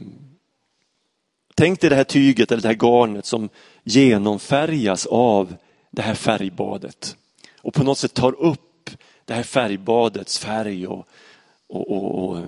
tänk 1.54 1.80
dig 1.80 1.90
det 1.90 1.96
här 1.96 2.04
tyget 2.04 2.52
eller 2.52 2.62
det 2.62 2.68
här 2.68 2.74
garnet 2.74 3.26
som 3.26 3.48
genomfärgas 3.82 5.06
av 5.06 5.56
det 5.90 6.02
här 6.02 6.14
färgbadet 6.14 7.16
och 7.60 7.74
på 7.74 7.84
något 7.84 7.98
sätt 7.98 8.14
tar 8.14 8.40
upp 8.40 8.90
det 9.24 9.34
här 9.34 9.42
färgbadets 9.42 10.38
färg 10.38 10.86
och, 10.86 11.08
och, 11.66 11.92
och, 11.92 12.28
och 12.28 12.38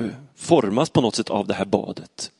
eh, 0.00 0.06
formas 0.34 0.90
på 0.90 1.00
något 1.00 1.14
sätt 1.14 1.30
av 1.30 1.46
det 1.46 1.54
här 1.54 1.64
badet. 1.64 2.30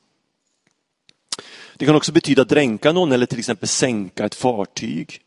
Det 1.77 1.87
kan 1.87 1.97
också 1.97 2.13
betyda 2.13 2.45
dränka 2.45 2.93
någon 2.93 3.13
eller 3.13 3.27
till 3.27 3.39
exempel 3.39 3.69
sänka 3.69 4.25
ett 4.25 4.35
fartyg. 4.35 5.21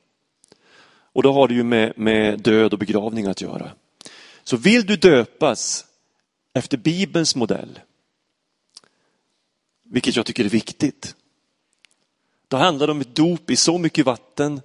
Och 1.14 1.24
då 1.24 1.34
har 1.34 1.48
det 1.48 1.54
ju 1.54 1.64
med, 1.64 1.94
med 1.98 2.40
död 2.40 2.74
och 2.74 2.80
begravning 2.80 3.26
att 3.26 3.42
göra. 3.42 3.72
Så 4.44 4.58
vill 4.58 4.86
du 4.86 4.96
döpas 4.96 5.86
efter 6.60 6.78
Bibelns 6.78 7.36
modell, 7.36 7.80
vilket 9.84 10.16
jag 10.16 10.26
tycker 10.26 10.46
är 10.46 10.50
viktigt, 10.50 11.16
då 12.48 12.58
handlar 12.58 12.88
det 12.88 12.92
om 12.92 13.02
ett 13.02 13.16
dop 13.16 13.50
i 13.50 13.56
så 13.56 13.78
mycket 13.78 14.06
vatten 14.06 14.62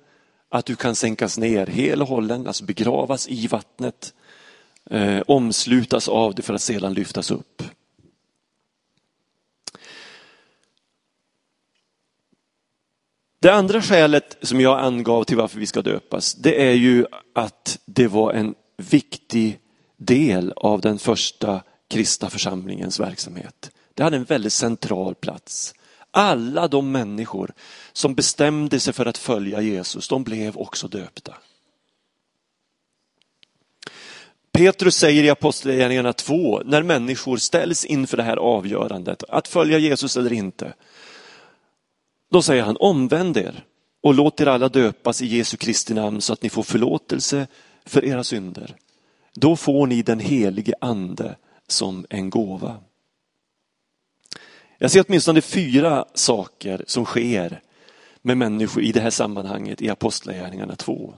att 0.49 0.67
du 0.67 0.77
kan 0.77 0.97
sänkas 0.97 1.39
ner 1.39 1.67
hel 1.67 2.03
och 2.03 2.09
hållen, 2.09 2.47
alltså 2.47 2.65
begravas 2.65 3.29
i 3.29 3.47
vattnet 3.47 4.15
eh, 4.91 5.21
omslutas 5.27 6.09
av 6.09 6.35
det 6.35 6.43
för 6.43 6.55
att 6.55 6.63
sedan 6.63 6.95
lyftas 6.95 7.31
upp. 7.31 7.63
Det 13.39 13.51
andra 13.55 13.83
skälet 13.83 14.37
som 14.43 14.61
jag 14.61 14.81
angav 14.81 15.25
till 15.25 15.37
varför 15.37 15.59
vi 15.59 15.67
ska 15.67 15.83
döpas, 15.83 16.35
det 16.35 16.69
är 16.69 16.75
ju 16.75 17.07
att 17.35 17.79
det 17.85 18.09
var 18.09 18.33
en 18.33 18.55
viktig 18.77 19.59
del 19.97 20.53
av 20.57 20.81
den 20.81 20.99
första 20.99 21.63
kristna 21.89 22.31
församlingens 22.31 23.01
verksamhet. 23.01 23.71
Det 23.95 24.03
hade 24.03 24.17
en 24.17 24.25
väldigt 24.25 24.53
central 24.53 25.15
plats. 25.15 25.75
Alla 26.11 26.69
de 26.69 26.93
människor 26.93 27.53
som 27.93 28.15
bestämde 28.15 28.81
sig 28.81 28.93
för 28.93 29.07
att 29.07 29.19
följa 29.19 29.61
Jesus, 29.61 30.09
de 30.09 30.25
blev 30.25 30.57
också 30.57 30.89
döpta. 30.89 31.35
Petrus 34.53 34.97
säger 34.97 35.25
i 35.25 35.31
Apostlagärningarna 35.31 36.13
2, 36.13 36.63
när 36.65 36.83
människor 36.83 37.37
ställs 37.37 37.85
inför 37.85 38.17
det 38.17 38.23
här 38.23 38.37
avgörandet, 38.37 39.25
att 39.29 39.49
följa 39.49 39.79
Jesus 39.79 40.17
eller 40.17 40.33
inte. 40.33 40.75
Då 42.31 42.43
säger 42.43 42.63
han, 42.63 42.77
omvänd 42.81 43.37
er 43.37 43.65
och 44.03 44.15
låt 44.15 44.41
er 44.41 44.47
alla 44.47 44.69
döpas 44.69 45.23
i 45.23 45.27
Jesu 45.27 45.57
Kristi 45.57 45.95
namn 45.95 46.21
så 46.21 46.33
att 46.33 46.43
ni 46.43 46.51
får 46.51 46.63
förlåtelse 46.63 47.47
för 47.85 48.05
era 48.05 48.25
synder. 48.25 48.77
Då 49.35 49.57
får 49.57 49.87
ni 49.87 50.03
den 50.03 50.21
helige 50.21 50.75
ande 50.81 51.37
som 51.69 52.07
en 52.11 52.31
gåva. 52.31 52.81
Jag 54.79 54.91
ser 54.91 55.05
åtminstone 55.09 55.41
fyra 55.41 56.05
saker 56.15 56.85
som 56.87 57.05
sker 57.05 57.63
med 58.23 58.37
människor 58.37 58.83
i 58.83 58.93
det 58.93 59.01
här 59.01 59.11
sammanhanget 59.11 59.83
i 59.83 59.89
Apostlagärningarna 59.89 60.77
2. 60.77 61.15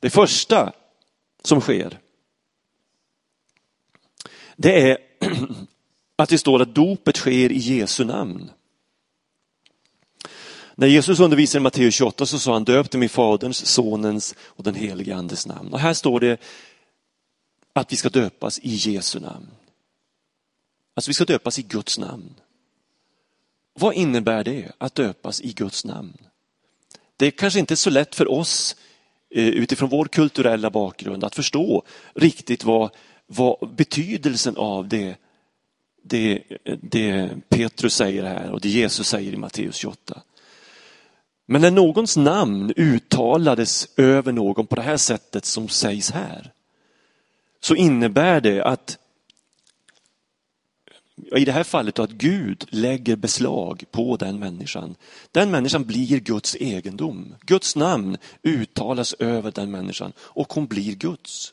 Det 0.00 0.10
första 0.10 0.72
som 1.42 1.60
sker. 1.60 1.98
Det 4.56 4.90
är 4.90 4.98
att 6.16 6.28
det 6.28 6.38
står 6.38 6.62
att 6.62 6.74
dopet 6.74 7.16
sker 7.16 7.52
i 7.52 7.58
Jesu 7.58 8.04
namn. 8.04 8.50
När 10.74 10.86
Jesus 10.86 11.20
undervisade 11.20 11.60
i 11.60 11.62
Matteus 11.62 11.94
28 11.94 12.26
så 12.26 12.38
sa 12.38 12.52
han 12.52 12.64
döpt 12.64 12.90
dem 12.90 13.02
i 13.02 13.08
Faderns, 13.08 13.66
Sonens 13.66 14.34
och 14.40 14.64
den 14.64 14.74
helige 14.74 15.16
Andes 15.16 15.46
namn. 15.46 15.72
Och 15.72 15.78
här 15.78 15.94
står 15.94 16.20
det 16.20 16.40
att 17.78 17.92
vi 17.92 17.96
ska 17.96 18.08
döpas 18.08 18.58
i 18.58 18.74
Jesu 18.74 19.20
namn. 19.20 19.48
Alltså 20.94 21.10
vi 21.10 21.14
ska 21.14 21.24
döpas 21.24 21.58
i 21.58 21.62
Guds 21.62 21.98
namn. 21.98 22.34
Vad 23.74 23.94
innebär 23.94 24.44
det 24.44 24.72
att 24.78 24.94
döpas 24.94 25.40
i 25.40 25.52
Guds 25.52 25.84
namn? 25.84 26.16
Det 27.16 27.26
är 27.26 27.30
kanske 27.30 27.60
inte 27.60 27.76
så 27.76 27.90
lätt 27.90 28.14
för 28.14 28.30
oss 28.30 28.76
eh, 29.30 29.48
utifrån 29.48 29.88
vår 29.88 30.04
kulturella 30.04 30.70
bakgrund 30.70 31.24
att 31.24 31.34
förstå 31.34 31.82
riktigt 32.14 32.64
vad, 32.64 32.90
vad 33.26 33.74
betydelsen 33.74 34.56
av 34.56 34.88
det, 34.88 35.16
det, 36.02 36.42
det 36.80 37.30
Petrus 37.48 37.94
säger 37.94 38.24
här 38.24 38.50
och 38.50 38.60
det 38.60 38.68
Jesus 38.68 39.08
säger 39.08 39.32
i 39.32 39.36
Matteus 39.36 39.76
28. 39.76 40.22
Men 41.46 41.60
när 41.60 41.70
någons 41.70 42.16
namn 42.16 42.72
uttalades 42.76 43.88
över 43.96 44.32
någon 44.32 44.66
på 44.66 44.76
det 44.76 44.82
här 44.82 44.96
sättet 44.96 45.44
som 45.44 45.68
sägs 45.68 46.10
här, 46.10 46.52
så 47.60 47.74
innebär 47.74 48.40
det 48.40 48.62
att 48.62 48.98
i 51.36 51.44
det 51.44 51.52
här 51.52 51.64
fallet 51.64 51.98
att 51.98 52.10
Gud 52.10 52.64
lägger 52.68 53.16
beslag 53.16 53.84
på 53.90 54.16
den 54.16 54.38
människan. 54.38 54.94
Den 55.32 55.50
människan 55.50 55.84
blir 55.84 56.20
Guds 56.20 56.56
egendom. 56.56 57.34
Guds 57.40 57.76
namn 57.76 58.16
uttalas 58.42 59.12
över 59.12 59.50
den 59.50 59.70
människan 59.70 60.12
och 60.18 60.52
hon 60.52 60.66
blir 60.66 60.94
Guds. 60.94 61.52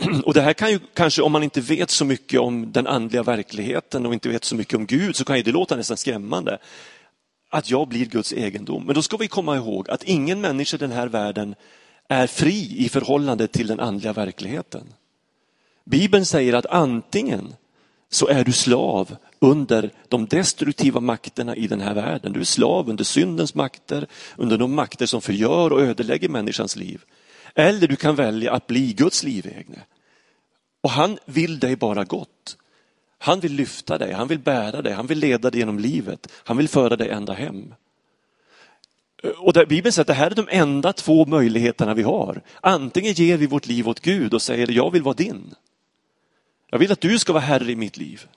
Och 0.24 0.34
det 0.34 0.40
här 0.40 0.52
kan 0.52 0.70
ju 0.70 0.80
kanske, 0.94 1.22
om 1.22 1.32
man 1.32 1.42
inte 1.42 1.60
vet 1.60 1.90
så 1.90 2.04
mycket 2.04 2.40
om 2.40 2.72
den 2.72 2.86
andliga 2.86 3.22
verkligheten 3.22 4.06
och 4.06 4.14
inte 4.14 4.28
vet 4.28 4.44
så 4.44 4.56
mycket 4.56 4.74
om 4.74 4.86
Gud, 4.86 5.16
så 5.16 5.24
kan 5.24 5.36
ju 5.36 5.42
det 5.42 5.52
låta 5.52 5.76
nästan 5.76 5.96
skrämmande. 5.96 6.58
att 7.52 7.70
jag 7.70 7.88
blir 7.88 8.06
Guds 8.06 8.32
egendom. 8.32 8.86
Men 8.86 8.94
då 8.94 9.02
ska 9.02 9.16
vi 9.16 9.28
komma 9.28 9.56
ihåg 9.56 9.90
att 9.90 10.02
ingen 10.02 10.40
människa 10.40 10.76
i 10.76 10.78
den 10.78 10.92
här 10.92 11.08
världen 11.08 11.54
är 12.10 12.26
fri 12.26 12.74
i 12.76 12.88
förhållande 12.88 13.46
till 13.46 13.66
den 13.66 13.80
andliga 13.80 14.12
verkligheten. 14.12 14.84
Bibeln 15.84 16.26
säger 16.26 16.52
att 16.52 16.66
antingen 16.66 17.54
så 18.08 18.28
är 18.28 18.44
du 18.44 18.52
slav 18.52 19.16
under 19.38 19.90
de 20.08 20.26
destruktiva 20.26 21.00
makterna 21.00 21.56
i 21.56 21.66
den 21.66 21.80
här 21.80 21.94
världen. 21.94 22.32
Du 22.32 22.40
är 22.40 22.44
slav 22.44 22.90
under 22.90 23.04
syndens 23.04 23.54
makter, 23.54 24.06
under 24.36 24.58
de 24.58 24.74
makter 24.74 25.06
som 25.06 25.20
förgör 25.20 25.72
och 25.72 25.80
ödelägger 25.80 26.28
människans 26.28 26.76
liv. 26.76 27.04
Eller 27.54 27.88
du 27.88 27.96
kan 27.96 28.14
välja 28.14 28.52
att 28.52 28.66
bli 28.66 28.92
Guds 28.92 29.22
livegne. 29.22 29.82
Och 30.80 30.90
han 30.90 31.18
vill 31.24 31.58
dig 31.58 31.76
bara 31.76 32.04
gott. 32.04 32.56
Han 33.18 33.40
vill 33.40 33.52
lyfta 33.52 33.98
dig, 33.98 34.12
han 34.12 34.28
vill 34.28 34.38
bära 34.38 34.82
dig, 34.82 34.92
han 34.92 35.06
vill 35.06 35.18
leda 35.18 35.50
dig 35.50 35.60
genom 35.60 35.78
livet, 35.78 36.32
han 36.32 36.56
vill 36.56 36.68
föra 36.68 36.96
dig 36.96 37.08
ända 37.08 37.32
hem. 37.32 37.74
Och 39.36 39.52
där 39.52 39.66
Bibeln 39.66 39.92
säger 39.92 40.02
att 40.02 40.06
det 40.06 40.14
här 40.14 40.30
är 40.30 40.34
de 40.34 40.48
enda 40.50 40.92
två 40.92 41.26
möjligheterna 41.26 41.94
vi 41.94 42.02
har. 42.02 42.42
Antingen 42.60 43.12
ger 43.12 43.36
vi 43.36 43.46
vårt 43.46 43.66
liv 43.66 43.88
åt 43.88 44.00
Gud 44.00 44.34
och 44.34 44.42
säger 44.42 44.70
jag 44.70 44.90
vill 44.90 45.02
vara 45.02 45.14
din. 45.14 45.54
Jag 46.70 46.78
vill 46.78 46.92
att 46.92 47.00
du 47.00 47.18
ska 47.18 47.32
vara 47.32 47.42
herre 47.42 47.72
i 47.72 47.76
mitt 47.76 47.96
liv. 47.96 48.28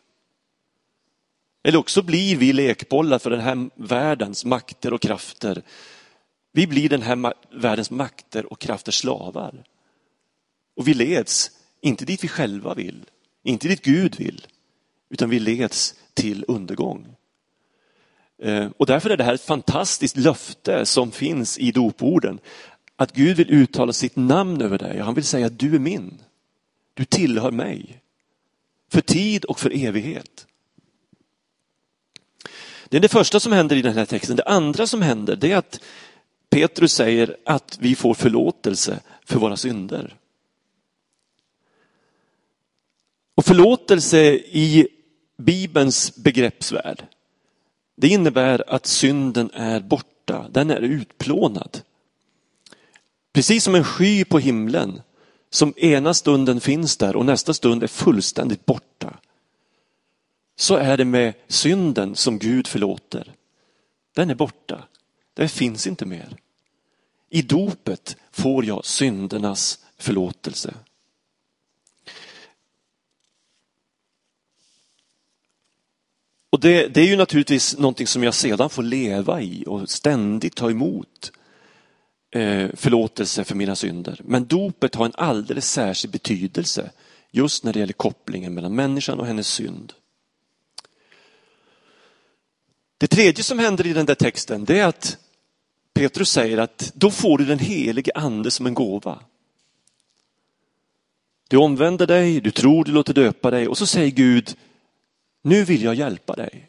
Eller 1.64 1.80
också 1.80 2.02
blir 2.02 2.38
vi 2.38 2.54
lekbollar 2.54 3.20
för 3.20 3.30
den 3.30 3.40
här 3.40 3.70
världens 3.76 4.46
makter 4.46 4.94
och 4.94 5.02
krafter. 5.02 5.62
Vi 6.52 6.68
blir 6.68 6.90
den 6.90 7.02
här 7.02 7.34
världens 7.52 7.92
makter 7.92 8.54
och 8.54 8.60
krafter 8.60 8.92
slavar. 8.92 9.64
Och 10.76 10.88
vi 10.88 10.94
leds, 10.94 11.52
inte 11.82 12.06
dit 12.06 12.24
vi 12.24 12.28
själva 12.28 12.74
vill, 12.74 13.06
inte 13.44 13.68
dit 13.68 13.82
Gud 13.82 14.16
vill, 14.16 14.48
utan 15.10 15.30
vi 15.30 15.40
leds 15.40 15.96
till 16.14 16.46
undergång. 16.48 17.16
Eh, 18.42 18.70
och 18.78 18.86
därför 18.86 19.10
är 19.10 19.18
det 19.18 19.24
här 19.24 19.34
ett 19.34 19.42
fantastiskt 19.42 20.18
löfte 20.18 20.86
som 20.86 21.12
finns 21.12 21.58
i 21.58 21.72
doporden. 21.72 22.40
Att 22.96 23.12
Gud 23.12 23.38
vill 23.38 23.52
uttala 23.52 23.94
sitt 23.94 24.16
namn 24.16 24.62
över 24.62 24.78
dig. 24.78 25.00
Han 25.00 25.14
vill 25.14 25.24
säga 25.24 25.46
att 25.46 25.60
du 25.60 25.76
är 25.76 25.80
min. 25.80 26.22
Du 26.94 27.06
tillhör 27.06 27.52
mig. 27.52 28.02
För 28.92 29.02
tid 29.02 29.46
och 29.46 29.60
för 29.60 29.86
evighet. 29.86 30.48
Det 32.90 32.98
är 32.98 33.02
det 33.02 33.10
första 33.10 33.40
som 33.40 33.52
händer 33.52 33.76
i 33.76 33.82
den 33.82 33.98
här 33.98 34.06
texten. 34.06 34.36
Det 34.36 34.44
andra 34.44 34.88
som 34.88 35.02
händer 35.02 35.36
det 35.36 35.52
är 35.52 35.58
att 35.58 35.80
Petrus 36.50 36.94
säger 36.94 37.38
att 37.46 37.78
vi 37.82 37.96
får 37.96 38.14
förlåtelse 38.14 39.00
för 39.26 39.40
våra 39.40 39.58
synder. 39.58 40.16
Och 43.36 43.46
förlåtelse 43.46 44.34
i 44.34 44.88
Bibelns 45.38 46.16
begreppsvärld, 46.16 47.04
det 47.96 48.08
innebär 48.08 48.64
att 48.68 48.86
synden 48.86 49.52
är 49.54 49.80
borta, 49.80 50.46
den 50.50 50.72
är 50.72 50.82
utplånad. 50.82 51.82
Precis 53.34 53.64
som 53.64 53.76
en 53.76 53.84
sky 53.84 54.26
på 54.26 54.40
himlen 54.40 55.02
som 55.50 55.74
ena 55.78 56.14
stunden 56.14 56.62
finns 56.62 56.98
där 56.98 57.16
och 57.16 57.26
nästa 57.26 57.54
stund 57.54 57.84
är 57.84 57.88
fullständigt 57.88 58.66
borta. 58.66 59.20
Så 60.56 60.76
är 60.76 60.98
det 60.98 61.06
med 61.06 61.34
synden 61.48 62.16
som 62.16 62.40
Gud 62.40 62.68
förlåter. 62.68 63.34
Den 64.16 64.30
är 64.30 64.36
borta, 64.36 64.84
den 65.34 65.50
finns 65.50 65.88
inte 65.88 66.06
mer. 66.06 66.38
I 67.30 67.42
dopet 67.42 68.18
får 68.32 68.66
jag 68.66 68.86
syndernas 68.86 69.80
förlåtelse. 69.98 70.74
Och 76.54 76.60
det, 76.60 76.88
det, 76.88 77.02
är 77.02 77.06
ju 77.06 77.16
naturligtvis 77.16 77.78
någonting 77.78 78.08
som 78.08 78.24
jag 78.24 78.34
sedan 78.34 78.70
får 78.70 78.84
leva 78.84 79.42
i 79.42 79.64
och 79.68 79.90
ständigt 79.90 80.56
ta 80.56 80.70
emot 80.70 81.32
eh, 82.32 82.70
förlåtelse 82.74 83.44
för 83.44 83.56
mina 83.56 83.76
synder. 83.76 84.22
Men 84.24 84.46
dopet 84.46 84.96
har 84.96 85.06
en 85.06 85.14
alldeles 85.16 85.72
särskild 85.72 86.12
betydelse 86.12 86.92
just 87.32 87.64
när 87.64 87.74
det 87.74 87.80
gäller 87.80 87.94
kopplingen 87.94 88.54
mellan 88.54 88.76
människan 88.76 89.20
och 89.20 89.26
hennes 89.26 89.48
synd. 89.48 89.94
Det 92.98 93.08
tredje 93.08 93.44
som 93.44 93.60
händer 93.60 93.88
i 93.88 93.94
den 93.94 94.06
där 94.06 94.16
texten 94.16 94.66
det 94.66 94.80
är 94.80 94.86
att 94.86 95.18
Petrus 95.94 96.32
säger 96.32 96.58
att 96.58 96.92
då 96.96 97.12
får 97.12 97.38
du 97.38 97.46
den 97.46 97.60
helige 97.60 98.12
ande 98.16 98.52
som 98.52 98.66
en 98.66 98.74
gåva. 98.74 99.20
Du 101.50 101.58
omvänder 101.58 102.08
dig, 102.08 102.42
du 102.42 102.52
tror, 102.52 102.84
du 102.84 102.92
låter 102.92 103.14
döpa 103.14 103.52
dig 103.52 103.68
och 103.68 103.78
så 103.78 103.86
säger 103.86 104.12
Gud, 104.12 104.56
nu 105.44 105.64
vill 105.64 105.84
jag 105.84 105.96
hjälpa 105.96 106.34
dig. 106.34 106.66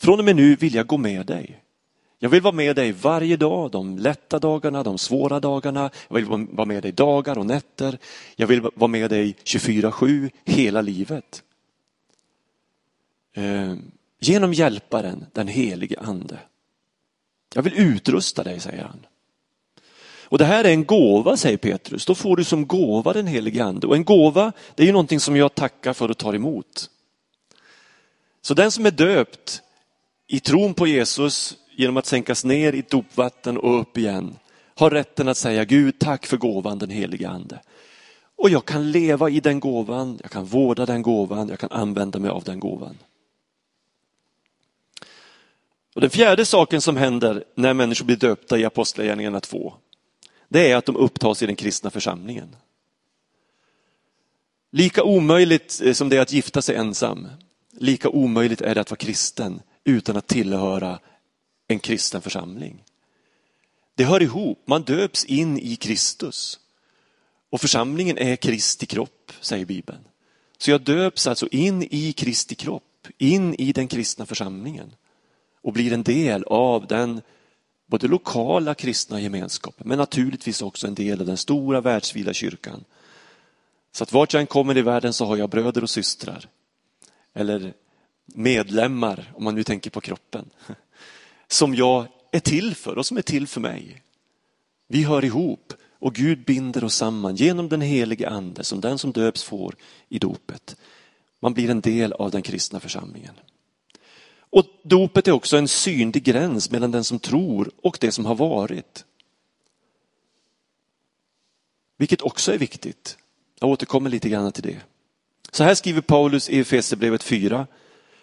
Från 0.00 0.18
och 0.18 0.24
med 0.24 0.36
nu 0.36 0.56
vill 0.56 0.74
jag 0.74 0.86
gå 0.86 0.96
med 0.96 1.26
dig. 1.26 1.62
Jag 2.18 2.28
vill 2.28 2.42
vara 2.42 2.54
med 2.54 2.76
dig 2.76 2.92
varje 2.92 3.36
dag, 3.36 3.70
de 3.70 3.98
lätta 3.98 4.38
dagarna, 4.38 4.82
de 4.82 4.98
svåra 4.98 5.40
dagarna. 5.40 5.90
Jag 6.08 6.16
vill 6.16 6.46
vara 6.50 6.64
med 6.64 6.82
dig 6.82 6.92
dagar 6.92 7.38
och 7.38 7.46
nätter. 7.46 7.98
Jag 8.36 8.46
vill 8.46 8.60
vara 8.60 8.88
med 8.88 9.10
dig 9.10 9.36
24-7 9.44 10.30
hela 10.44 10.82
livet. 10.82 11.42
Eh, 13.34 13.74
genom 14.20 14.52
hjälparen, 14.52 15.26
den 15.32 15.48
helige 15.48 16.00
ande. 16.00 16.38
Jag 17.54 17.62
vill 17.62 17.78
utrusta 17.78 18.42
dig, 18.42 18.60
säger 18.60 18.82
han. 18.84 19.06
Och 20.30 20.38
det 20.38 20.44
här 20.44 20.64
är 20.64 20.70
en 20.70 20.84
gåva, 20.84 21.36
säger 21.36 21.56
Petrus. 21.56 22.06
Då 22.06 22.14
får 22.14 22.36
du 22.36 22.44
som 22.44 22.66
gåva 22.66 23.12
den 23.12 23.26
helige 23.26 23.64
ande. 23.64 23.86
Och 23.86 23.96
en 23.96 24.04
gåva, 24.04 24.52
det 24.74 24.82
är 24.82 24.86
ju 24.86 24.92
någonting 24.92 25.20
som 25.20 25.36
jag 25.36 25.54
tackar 25.54 25.92
för 25.92 26.10
och 26.10 26.18
tar 26.18 26.34
emot. 26.34 26.90
Så 28.42 28.54
den 28.54 28.70
som 28.70 28.86
är 28.86 28.90
döpt 28.90 29.62
i 30.26 30.40
tron 30.40 30.74
på 30.74 30.86
Jesus 30.86 31.56
genom 31.76 31.96
att 31.96 32.06
sänkas 32.06 32.44
ner 32.44 32.72
i 32.72 32.82
dopvatten 32.88 33.58
och 33.58 33.80
upp 33.80 33.98
igen 33.98 34.38
har 34.74 34.90
rätten 34.90 35.28
att 35.28 35.36
säga 35.36 35.64
Gud 35.64 35.98
tack 35.98 36.26
för 36.26 36.36
gåvan 36.36 36.78
den 36.78 36.90
helige 36.90 37.28
ande. 37.28 37.60
Och 38.36 38.50
jag 38.50 38.64
kan 38.64 38.90
leva 38.90 39.30
i 39.30 39.40
den 39.40 39.60
gåvan, 39.60 40.18
jag 40.22 40.30
kan 40.30 40.44
vårda 40.44 40.86
den 40.86 41.02
gåvan, 41.02 41.48
jag 41.48 41.58
kan 41.58 41.72
använda 41.72 42.18
mig 42.18 42.30
av 42.30 42.44
den 42.44 42.60
gåvan. 42.60 42.98
Och 45.94 46.00
den 46.00 46.10
fjärde 46.10 46.44
saken 46.44 46.80
som 46.80 46.96
händer 46.96 47.44
när 47.54 47.74
människor 47.74 48.04
blir 48.04 48.16
döpta 48.16 48.58
i 48.58 48.64
Apostlagärningarna 48.64 49.40
2, 49.40 49.74
det 50.48 50.70
är 50.70 50.76
att 50.76 50.86
de 50.86 50.96
upptas 50.96 51.42
i 51.42 51.46
den 51.46 51.56
kristna 51.56 51.90
församlingen. 51.90 52.56
Lika 54.70 55.02
omöjligt 55.02 55.80
eh, 55.84 55.92
som 55.92 56.08
det 56.08 56.16
är 56.16 56.20
att 56.20 56.32
gifta 56.32 56.62
sig 56.62 56.76
ensam, 56.76 57.28
lika 57.72 58.08
omöjligt 58.08 58.60
är 58.60 58.74
det 58.74 58.80
att 58.80 58.90
vara 58.90 58.98
kristen 58.98 59.62
utan 59.84 60.16
att 60.16 60.26
tillhöra 60.26 60.98
en 61.68 61.78
kristen 61.78 62.22
församling. 62.22 62.84
Det 63.94 64.04
hör 64.04 64.22
ihop, 64.22 64.62
man 64.66 64.82
döps 64.82 65.24
in 65.24 65.58
i 65.58 65.76
Kristus. 65.76 66.60
Och 67.50 67.60
församlingen 67.60 68.18
är 68.18 68.36
Kristi 68.36 68.86
kropp, 68.86 69.32
säger 69.40 69.64
Bibeln. 69.64 70.04
Så 70.58 70.70
jag 70.70 70.80
döps 70.80 71.26
alltså 71.26 71.48
in 71.50 71.88
i 71.90 72.12
Kristi 72.12 72.54
kropp, 72.54 73.06
in 73.18 73.54
i 73.54 73.72
den 73.72 73.88
kristna 73.88 74.26
församlingen 74.26 74.94
och 75.62 75.72
blir 75.72 75.92
en 75.92 76.02
del 76.02 76.44
av 76.44 76.86
den 76.86 77.20
både 77.86 78.08
lokala 78.08 78.74
kristna 78.74 79.20
gemenskapen 79.20 79.88
men 79.88 79.98
naturligtvis 79.98 80.62
också 80.62 80.86
en 80.86 80.94
del 80.94 81.20
av 81.20 81.26
den 81.26 81.36
stora 81.36 81.80
världsvida 81.80 82.32
kyrkan. 82.32 82.84
Så 83.92 84.02
att 84.04 84.12
vart 84.12 84.32
jag 84.32 84.40
än 84.40 84.46
kommer 84.46 84.76
i 84.76 84.82
världen 84.82 85.12
så 85.12 85.24
har 85.24 85.36
jag 85.36 85.50
bröder 85.50 85.82
och 85.82 85.90
systrar. 85.90 86.48
Eller 87.38 87.74
medlemmar, 88.26 89.32
om 89.34 89.44
man 89.44 89.54
nu 89.54 89.64
tänker 89.64 89.90
på 89.90 90.00
kroppen. 90.00 90.50
Som 91.48 91.74
jag 91.74 92.06
är 92.30 92.40
till 92.40 92.74
för 92.74 92.98
och 92.98 93.06
som 93.06 93.16
är 93.16 93.22
till 93.22 93.46
för 93.46 93.60
mig. 93.60 94.02
Vi 94.88 95.02
hör 95.02 95.24
ihop 95.24 95.72
och 95.98 96.14
Gud 96.14 96.44
binder 96.44 96.84
oss 96.84 96.94
samman 96.94 97.36
genom 97.36 97.68
den 97.68 97.80
helige 97.80 98.28
ande 98.28 98.64
som 98.64 98.80
den 98.80 98.98
som 98.98 99.12
döps 99.12 99.42
får 99.42 99.74
i 100.08 100.18
dopet. 100.18 100.76
Man 101.40 101.54
blir 101.54 101.70
en 101.70 101.80
del 101.80 102.12
av 102.12 102.30
den 102.30 102.42
kristna 102.42 102.80
församlingen. 102.80 103.34
Och 104.50 104.64
dopet 104.82 105.28
är 105.28 105.32
också 105.32 105.56
en 105.56 105.68
synlig 105.68 106.24
gräns 106.24 106.70
mellan 106.70 106.90
den 106.90 107.04
som 107.04 107.18
tror 107.18 107.70
och 107.82 107.98
det 108.00 108.12
som 108.12 108.26
har 108.26 108.34
varit. 108.34 109.04
Vilket 111.96 112.22
också 112.22 112.52
är 112.52 112.58
viktigt. 112.58 113.18
Jag 113.60 113.70
återkommer 113.70 114.10
lite 114.10 114.28
grann 114.28 114.52
till 114.52 114.62
det. 114.62 114.80
Så 115.52 115.64
här 115.64 115.74
skriver 115.74 116.00
Paulus 116.00 116.50
i 116.50 116.60
Efesierbrevet 116.60 117.22
4. 117.22 117.66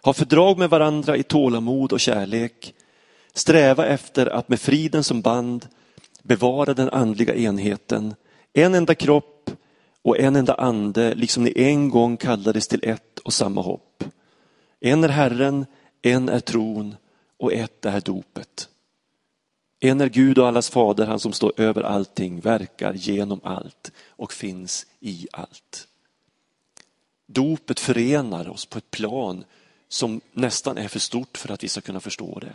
Ha 0.01 0.13
fördrag 0.13 0.57
med 0.57 0.69
varandra 0.69 1.17
i 1.17 1.23
tålamod 1.23 1.93
och 1.93 1.99
kärlek. 1.99 2.73
Sträva 3.33 3.85
efter 3.85 4.25
att 4.25 4.49
med 4.49 4.59
friden 4.59 5.03
som 5.03 5.21
band 5.21 5.67
bevara 6.23 6.73
den 6.73 6.89
andliga 6.89 7.35
enheten. 7.35 8.15
En 8.53 8.75
enda 8.75 8.95
kropp 8.95 9.51
och 10.01 10.19
en 10.19 10.35
enda 10.35 10.53
ande, 10.53 11.15
liksom 11.15 11.43
ni 11.43 11.53
en 11.55 11.89
gång 11.89 12.17
kallades 12.17 12.67
till 12.67 12.79
ett 12.83 13.19
och 13.19 13.33
samma 13.33 13.61
hopp. 13.61 14.03
En 14.79 15.03
är 15.03 15.09
Herren, 15.09 15.65
en 16.01 16.29
är 16.29 16.39
tron 16.39 16.95
och 17.37 17.53
ett 17.53 17.85
är 17.85 18.01
dopet. 18.01 18.69
En 19.79 20.01
är 20.01 20.09
Gud 20.09 20.37
och 20.37 20.47
allas 20.47 20.69
fader, 20.69 21.05
han 21.05 21.19
som 21.19 21.33
står 21.33 21.53
över 21.57 21.81
allting, 21.81 22.39
verkar 22.39 22.93
genom 22.93 23.39
allt 23.43 23.91
och 24.09 24.33
finns 24.33 24.85
i 24.99 25.27
allt. 25.31 25.87
Dopet 27.25 27.79
förenar 27.79 28.49
oss 28.49 28.65
på 28.65 28.77
ett 28.77 28.91
plan 28.91 29.43
som 29.87 30.21
nästan 30.33 30.77
är 30.77 30.87
för 30.87 30.99
stort 30.99 31.37
för 31.37 31.51
att 31.51 31.63
vi 31.63 31.67
ska 31.67 31.81
kunna 31.81 31.99
förstå 31.99 32.39
det. 32.39 32.53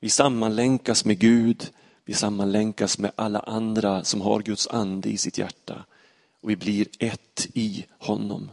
Vi 0.00 0.10
sammanlänkas 0.10 1.04
med 1.04 1.18
Gud, 1.18 1.70
vi 2.04 2.14
sammanlänkas 2.14 2.98
med 2.98 3.12
alla 3.16 3.40
andra 3.40 4.04
som 4.04 4.20
har 4.20 4.40
Guds 4.40 4.68
ande 4.68 5.08
i 5.08 5.16
sitt 5.16 5.38
hjärta 5.38 5.84
och 6.40 6.50
vi 6.50 6.56
blir 6.56 6.86
ett 6.98 7.46
i 7.54 7.86
honom. 7.98 8.50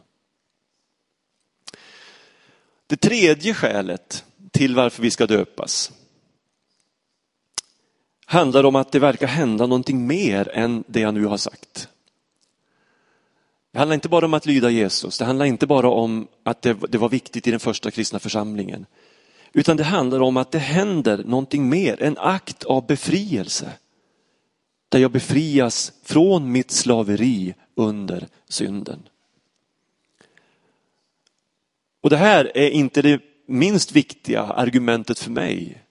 Det 2.88 2.98
tredje 2.98 3.54
skälet 3.54 4.26
till 4.52 4.76
varför 4.76 5.02
vi 5.02 5.12
ska 5.12 5.28
döpas 5.28 5.92
handlar 8.26 8.64
om 8.64 8.76
att 8.76 8.92
det 8.92 9.00
verkar 9.00 9.28
hända 9.28 9.66
någonting 9.66 10.08
mer 10.08 10.50
än 10.54 10.84
det 10.88 11.00
jag 11.00 11.14
nu 11.14 11.26
har 11.26 11.38
sagt. 11.38 11.90
Det 13.76 13.80
handlar 13.80 13.94
inte 13.94 14.10
bara 14.10 14.26
om 14.26 14.34
att 14.34 14.46
lyda 14.46 14.70
Jesus, 14.70 15.18
det 15.18 15.26
handlar 15.26 15.46
inte 15.46 15.68
bara 15.68 15.90
om 15.90 16.28
att 16.44 16.62
det, 16.62 16.74
det 16.90 16.98
var 16.98 17.10
viktigt 17.10 17.48
i 17.48 17.52
den 17.52 17.60
första 17.60 17.92
kristna 17.92 18.20
församlingen. 18.20 18.86
Utan 19.54 19.78
det 19.78 19.84
handlar 19.84 20.22
om 20.22 20.38
att 20.38 20.52
det 20.52 20.60
händer 20.60 21.18
någonting 21.18 21.70
mer, 21.70 22.02
en 22.02 22.18
akt 22.18 22.64
av 22.64 22.86
befrielse. 22.88 23.72
Där 24.90 25.00
jag 25.00 25.12
befrias 25.12 25.94
från 26.04 26.52
mitt 26.52 26.72
slaveri 26.72 27.54
under 27.76 28.28
synden. 28.50 29.00
Och 32.02 32.10
det 32.10 32.18
här 32.18 32.52
är 32.58 32.70
inte 32.70 33.02
det 33.02 33.22
minst 33.48 33.92
viktiga 33.92 34.42
argumentet 34.42 35.20
för 35.20 35.32
mig. 35.32 35.84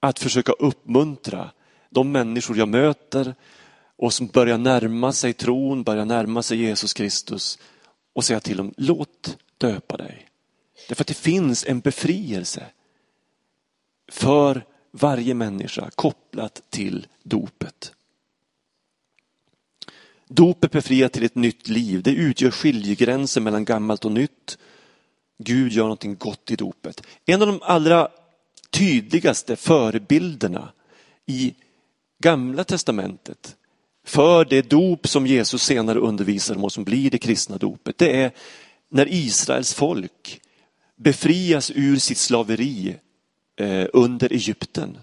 Att 0.00 0.18
försöka 0.18 0.52
uppmuntra 0.52 1.50
de 1.88 2.12
människor 2.12 2.58
jag 2.58 2.68
möter 2.68 3.34
och 4.00 4.12
som 4.12 4.26
börjar 4.26 4.58
närma 4.58 5.12
sig 5.12 5.32
tron, 5.32 5.82
börjar 5.82 6.04
närma 6.04 6.42
sig 6.42 6.58
Jesus 6.58 6.92
Kristus 6.92 7.58
och 8.12 8.24
säga 8.24 8.40
till 8.40 8.56
dem, 8.56 8.74
låt 8.76 9.38
döpa 9.58 9.96
dig. 9.96 10.28
Därför 10.88 11.02
att 11.02 11.08
det 11.08 11.14
finns 11.14 11.64
en 11.64 11.80
befrielse 11.80 12.66
för 14.08 14.64
varje 14.90 15.34
människa 15.34 15.90
kopplat 15.90 16.62
till 16.70 17.06
dopet. 17.22 17.92
Dopet 20.28 20.72
befriar 20.72 21.08
till 21.08 21.24
ett 21.24 21.34
nytt 21.34 21.68
liv. 21.68 22.02
Det 22.02 22.10
utgör 22.10 22.50
skiljegränsen 22.50 23.44
mellan 23.44 23.64
gammalt 23.64 24.04
och 24.04 24.12
nytt. 24.12 24.58
Gud 25.38 25.72
gör 25.72 25.84
någonting 25.84 26.16
gott 26.16 26.50
i 26.50 26.56
dopet. 26.56 27.06
En 27.26 27.42
av 27.42 27.48
de 27.48 27.62
allra 27.62 28.08
tydligaste 28.70 29.56
förebilderna 29.56 30.72
i 31.26 31.54
gamla 32.18 32.64
testamentet 32.64 33.56
för 34.04 34.44
det 34.44 34.62
dop 34.62 35.08
som 35.08 35.26
Jesus 35.26 35.62
senare 35.62 35.98
undervisar 35.98 36.56
om 36.56 36.64
och 36.64 36.72
som 36.72 36.84
blir 36.84 37.10
det 37.10 37.18
kristna 37.18 37.56
dopet. 37.56 37.98
Det 37.98 38.22
är 38.22 38.32
när 38.88 39.08
Israels 39.08 39.74
folk 39.74 40.40
befrias 40.96 41.70
ur 41.74 41.96
sitt 41.96 42.18
slaveri 42.18 42.96
eh, 43.56 43.86
under 43.92 44.32
Egypten. 44.32 44.98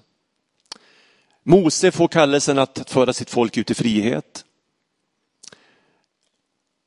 Mose 1.43 1.91
får 1.91 2.07
kallelsen 2.07 2.60
att 2.60 2.89
föra 2.89 3.13
sitt 3.13 3.29
folk 3.29 3.57
ut 3.57 3.71
i 3.71 3.73
frihet. 3.73 4.45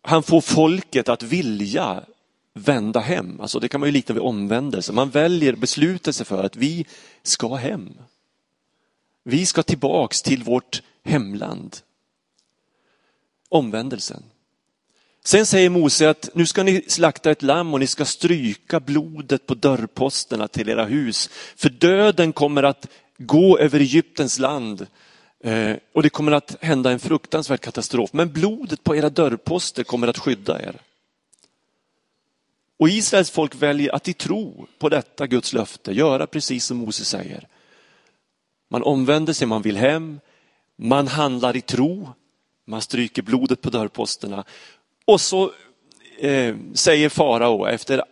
Han 0.03 0.23
får 0.23 0.40
folket 0.40 1.09
att 1.09 1.23
vilja 1.23 2.05
vända 2.55 3.01
hem. 3.01 3.40
Alltså 3.40 3.61
det 3.61 3.68
kan 3.68 3.81
man 3.81 3.88
ju 3.88 3.92
likna 3.92 4.12
vid 4.14 4.23
omvändelse. 4.23 4.92
Man 4.92 5.11
väljer, 5.11 5.53
beslutar 5.53 6.12
sig 6.12 6.27
för 6.27 6.44
att 6.44 6.57
vi 6.57 6.87
ska 7.23 7.55
hem. 7.55 7.92
Vi 9.25 9.46
ska 9.46 9.62
tillbaks 9.62 10.23
till 10.23 10.42
vårt 10.42 10.83
hemland. 11.05 11.77
Omvändelsen. 13.51 14.23
Sen 15.25 15.47
säger 15.47 15.71
Mose 15.71 16.11
att 16.11 16.29
nu 16.35 16.47
ska 16.47 16.63
ni 16.63 16.85
slakta 16.89 17.31
ett 17.31 17.43
lamm 17.43 17.75
och 17.75 17.81
ni 17.81 17.87
ska 17.87 18.05
stryka 18.05 18.81
blodet 18.81 19.47
på 19.47 19.55
dörrposterna 19.55 20.49
till 20.49 20.69
era 20.69 20.85
hus. 20.85 21.31
För 21.57 21.71
döden 21.71 22.33
kommer 22.33 22.63
att 22.63 22.87
gå 23.19 23.59
över 23.59 23.81
Egyptens 23.81 24.39
land 24.39 24.87
eh, 25.45 25.77
och 25.95 26.03
det 26.03 26.11
kommer 26.11 26.33
att 26.33 26.57
hända 26.61 26.91
en 26.91 26.99
fruktansvärd 26.99 27.61
katastrof. 27.61 28.13
Men 28.13 28.33
blodet 28.33 28.85
på 28.85 28.97
era 28.97 29.11
dörrposter 29.11 29.85
kommer 29.85 30.09
att 30.09 30.19
skydda 30.19 30.63
er. 30.63 30.81
Och 32.79 32.89
Israels 32.89 33.31
folk 33.31 33.55
väljer 33.55 33.95
att 33.95 34.09
i 34.09 34.13
tro 34.13 34.67
på 34.79 34.89
detta 34.89 35.27
Guds 35.27 35.53
löfte 35.53 35.93
göra 35.93 36.27
precis 36.27 36.65
som 36.65 36.77
Mose 36.77 37.05
säger. 37.05 37.49
Man 38.69 38.83
omvänder 38.83 39.33
sig, 39.33 39.47
man 39.47 39.63
vill 39.63 39.77
hem, 39.77 40.21
man 40.77 41.09
handlar 41.09 41.57
i 41.57 41.61
tro, 41.61 42.09
man 42.71 42.83
stryker 42.83 43.23
blodet 43.23 43.61
på 43.61 43.71
dörrposterna 43.71 44.45
och 45.05 45.21
så 45.21 45.53
eh, 46.19 46.57
säger 46.75 47.09
farao 47.09 47.67
efter 47.67 48.05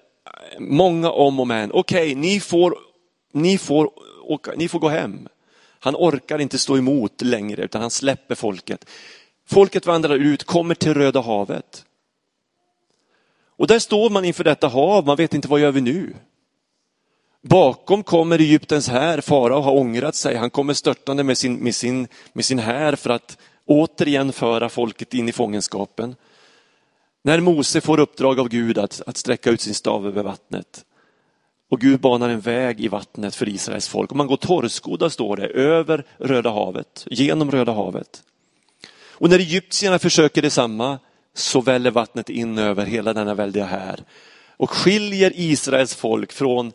många 0.59 1.11
om 1.11 1.41
och 1.41 1.47
men, 1.47 1.71
okej 1.73 2.03
okay, 2.03 2.15
ni, 2.15 2.41
får, 2.41 2.79
ni, 3.33 3.59
får, 3.59 3.91
ni 4.57 4.69
får 4.69 4.79
gå 4.79 4.89
hem. 4.89 5.29
Han 5.81 5.97
orkar 5.97 6.39
inte 6.39 6.59
stå 6.59 6.77
emot 6.77 7.23
längre 7.23 7.63
utan 7.63 7.81
han 7.81 7.91
släpper 7.91 8.35
folket. 8.35 8.85
Folket 9.47 9.87
vandrar 9.87 10.15
ut, 10.15 10.45
kommer 10.45 10.75
till 10.75 10.95
Röda 10.95 11.21
havet. 11.21 11.85
Och 13.47 13.67
där 13.67 13.79
står 13.79 14.11
man 14.11 14.25
inför 14.25 14.45
detta 14.45 14.69
hav, 14.69 15.07
man 15.07 15.17
vet 15.17 15.35
inte 15.35 15.49
vad 15.49 15.61
gör 15.61 15.73
vi 15.73 15.81
nu? 15.81 16.15
Bakom 17.43 18.03
kommer 18.03 18.39
Egyptens 18.39 18.89
här, 18.89 19.21
farao 19.21 19.61
har 19.61 19.73
ångrat 19.73 20.15
sig, 20.15 20.37
han 20.37 20.51
kommer 20.51 20.75
störtande 20.75 21.25
med 21.25 21.39
sin, 21.39 21.55
med 21.55 21.75
sin, 21.75 22.09
med 22.33 22.45
sin 22.45 22.59
här 22.59 22.97
för 22.97 23.11
att 23.11 23.39
återigen 23.69 24.33
föra 24.33 24.69
folket 24.69 25.15
in 25.15 25.29
i 25.29 25.33
fångenskapen. 25.33 26.15
När 27.23 27.41
Mose 27.41 27.81
får 27.81 28.01
uppdrag 28.01 28.41
av 28.41 28.49
Gud 28.49 28.79
att, 28.79 29.03
att 29.07 29.17
sträcka 29.17 29.51
ut 29.51 29.61
sin 29.61 29.75
stav 29.75 30.07
över 30.07 30.23
vattnet 30.23 30.85
och 31.71 31.81
Gud 31.81 32.01
banar 32.01 32.29
en 32.29 32.41
väg 32.41 32.81
i 32.81 32.89
vattnet 32.89 33.35
för 33.35 33.49
Israels 33.49 33.89
folk. 33.89 34.11
Och 34.11 34.17
man 34.17 34.27
går 34.27 34.37
torrskodda, 34.37 35.11
står 35.11 35.37
det, 35.37 35.47
över 35.47 36.05
Röda 36.19 36.51
havet, 36.51 37.07
genom 37.11 37.51
Röda 37.51 37.73
havet. 37.73 38.23
Och 39.11 39.31
när 39.31 39.39
egyptierna 39.39 39.99
försöker 39.99 40.43
detsamma 40.43 40.99
så 41.35 41.61
väller 41.61 41.91
vattnet 41.91 42.31
in 42.31 42.59
över 42.59 42.87
hela 42.87 43.13
denna 43.13 43.35
väldiga 43.35 43.65
här 43.65 44.05
och 44.57 44.71
skiljer 44.71 45.33
Israels 45.35 45.95
folk 45.95 46.33
från 46.33 46.73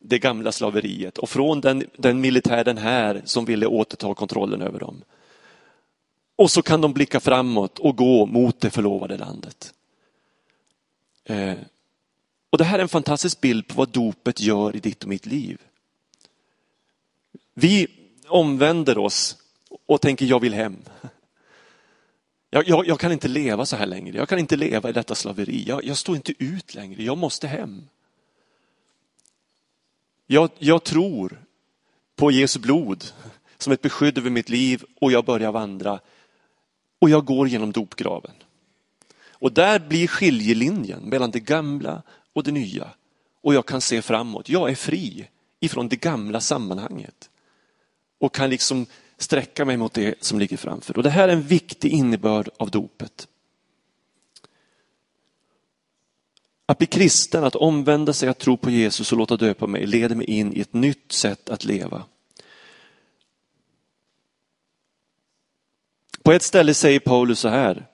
det 0.00 0.18
gamla 0.18 0.52
slaveriet 0.52 1.18
och 1.18 1.28
från 1.28 1.60
den, 1.60 1.84
den 1.96 2.20
militären 2.20 2.78
här 2.78 3.22
som 3.24 3.44
ville 3.44 3.66
återta 3.66 4.14
kontrollen 4.14 4.62
över 4.62 4.80
dem. 4.80 5.02
Och 6.38 6.50
så 6.50 6.62
kan 6.62 6.80
de 6.80 6.92
blicka 6.92 7.20
framåt 7.20 7.78
och 7.78 7.96
gå 7.96 8.26
mot 8.26 8.60
det 8.60 8.70
förlovade 8.70 9.16
landet. 9.16 9.74
Eh, 11.24 11.54
och 12.50 12.58
Det 12.58 12.64
här 12.64 12.78
är 12.78 12.82
en 12.82 12.88
fantastisk 12.88 13.40
bild 13.40 13.66
på 13.68 13.74
vad 13.74 13.88
dopet 13.88 14.40
gör 14.40 14.76
i 14.76 14.80
ditt 14.80 15.02
och 15.02 15.08
mitt 15.08 15.26
liv. 15.26 15.58
Vi 17.54 17.86
omvänder 18.28 18.98
oss 18.98 19.36
och 19.86 20.00
tänker 20.00 20.26
jag 20.26 20.40
vill 20.40 20.54
hem. 20.54 20.76
Jag, 22.50 22.68
jag, 22.68 22.86
jag, 22.86 23.00
kan 23.00 23.12
inte 23.12 23.28
leva 23.28 23.66
så 23.66 23.76
här 23.76 23.86
längre. 23.86 24.16
Jag 24.16 24.28
kan 24.28 24.38
inte 24.38 24.56
leva 24.56 24.88
i 24.88 24.92
detta 24.92 25.14
slaveri. 25.14 25.64
Jag, 25.66 25.84
jag 25.84 25.96
står 25.96 26.16
inte 26.16 26.32
ut 26.38 26.74
längre. 26.74 27.02
Jag 27.02 27.18
måste 27.18 27.48
hem. 27.48 27.88
Jag, 30.26 30.50
jag 30.58 30.84
tror 30.84 31.44
på 32.16 32.30
Jesu 32.30 32.58
blod 32.58 33.04
som 33.58 33.72
ett 33.72 33.82
beskydd 33.82 34.18
över 34.18 34.30
mitt 34.30 34.48
liv 34.48 34.84
och 35.00 35.12
jag 35.12 35.24
börjar 35.24 35.52
vandra. 35.52 36.00
Och 36.98 37.10
jag 37.10 37.24
går 37.24 37.48
genom 37.48 37.72
dopgraven. 37.72 38.34
Och 39.30 39.52
där 39.52 39.78
blir 39.78 40.06
skiljelinjen 40.06 41.02
mellan 41.02 41.30
det 41.30 41.40
gamla 41.40 42.02
och 42.32 42.42
det 42.42 42.52
nya. 42.52 42.88
Och 43.42 43.54
jag 43.54 43.66
kan 43.66 43.80
se 43.80 44.02
framåt. 44.02 44.48
Jag 44.48 44.70
är 44.70 44.74
fri 44.74 45.28
ifrån 45.60 45.88
det 45.88 45.96
gamla 45.96 46.40
sammanhanget. 46.40 47.30
Och 48.20 48.34
kan 48.34 48.50
liksom 48.50 48.86
sträcka 49.18 49.64
mig 49.64 49.76
mot 49.76 49.94
det 49.94 50.24
som 50.24 50.38
ligger 50.38 50.56
framför. 50.56 50.96
Och 50.96 51.02
det 51.02 51.10
här 51.10 51.28
är 51.28 51.32
en 51.32 51.42
viktig 51.42 51.92
innebörd 51.92 52.48
av 52.56 52.70
dopet. 52.70 53.28
Att 56.66 56.78
bli 56.78 56.86
kristen, 56.86 57.44
att 57.44 57.54
omvända 57.54 58.12
sig, 58.12 58.28
att 58.28 58.38
tro 58.38 58.56
på 58.56 58.70
Jesus 58.70 59.12
och 59.12 59.18
låta 59.18 59.36
döpa 59.36 59.66
mig 59.66 59.86
leder 59.86 60.14
mig 60.14 60.26
in 60.26 60.52
i 60.52 60.60
ett 60.60 60.72
nytt 60.72 61.12
sätt 61.12 61.50
att 61.50 61.64
leva. 61.64 62.04
På 66.28 66.32
ett 66.32 66.42
ställe 66.42 66.74
säger 66.74 67.00
Paulus 67.00 67.40
så 67.40 67.48
här. 67.48 67.86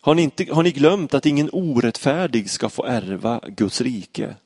Har 0.00 0.14
ni, 0.14 0.22
inte, 0.22 0.54
har 0.54 0.62
ni 0.62 0.70
glömt 0.70 1.14
att 1.14 1.26
ingen 1.26 1.50
orättfärdig 1.52 2.50
ska 2.50 2.68
få 2.68 2.84
ärva 2.84 3.40
Guds 3.46 3.80
rike? 3.80 4.36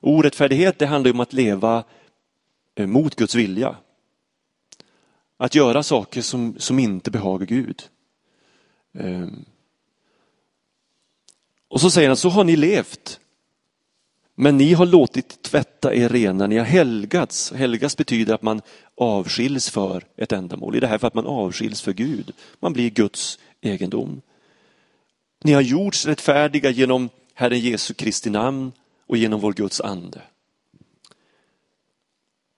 Orättfärdighet 0.00 0.78
det 0.78 0.86
handlar 0.86 1.10
om 1.10 1.20
att 1.20 1.32
leva 1.32 1.84
eh, 2.74 2.86
mot 2.86 3.14
Guds 3.16 3.34
vilja. 3.34 3.76
Att 5.36 5.54
göra 5.54 5.82
saker 5.82 6.22
som, 6.22 6.54
som 6.58 6.78
inte 6.78 7.10
behagar 7.10 7.46
Gud. 7.46 7.82
Ehm. 8.94 9.44
Och 11.68 11.80
så 11.80 11.90
säger 11.90 12.08
han, 12.08 12.16
så 12.16 12.28
har 12.28 12.44
ni 12.44 12.56
levt. 12.56 13.20
Men 14.38 14.56
ni 14.56 14.72
har 14.72 14.86
låtit 14.86 15.42
tvätta 15.42 15.94
er 15.94 16.08
rena, 16.08 16.46
ni 16.46 16.56
har 16.56 16.64
helgats. 16.64 17.52
Helgas 17.52 17.96
betyder 17.96 18.34
att 18.34 18.42
man 18.42 18.60
avskiljs 18.96 19.70
för 19.70 20.04
ett 20.16 20.32
ändamål. 20.32 20.76
I 20.76 20.80
det 20.80 20.86
här 20.86 20.98
för 20.98 21.06
att 21.06 21.14
man 21.14 21.26
avskiljs 21.26 21.80
för 21.80 21.92
Gud. 21.92 22.32
Man 22.60 22.72
blir 22.72 22.90
Guds 22.90 23.38
egendom. 23.60 24.22
Ni 25.44 25.52
har 25.52 25.60
gjorts 25.60 26.06
rättfärdiga 26.06 26.70
genom 26.70 27.08
Herren 27.34 27.60
Jesu 27.60 27.94
Kristi 27.94 28.30
namn 28.30 28.72
och 29.06 29.16
genom 29.16 29.40
vår 29.40 29.52
Guds 29.52 29.80
ande. 29.80 30.20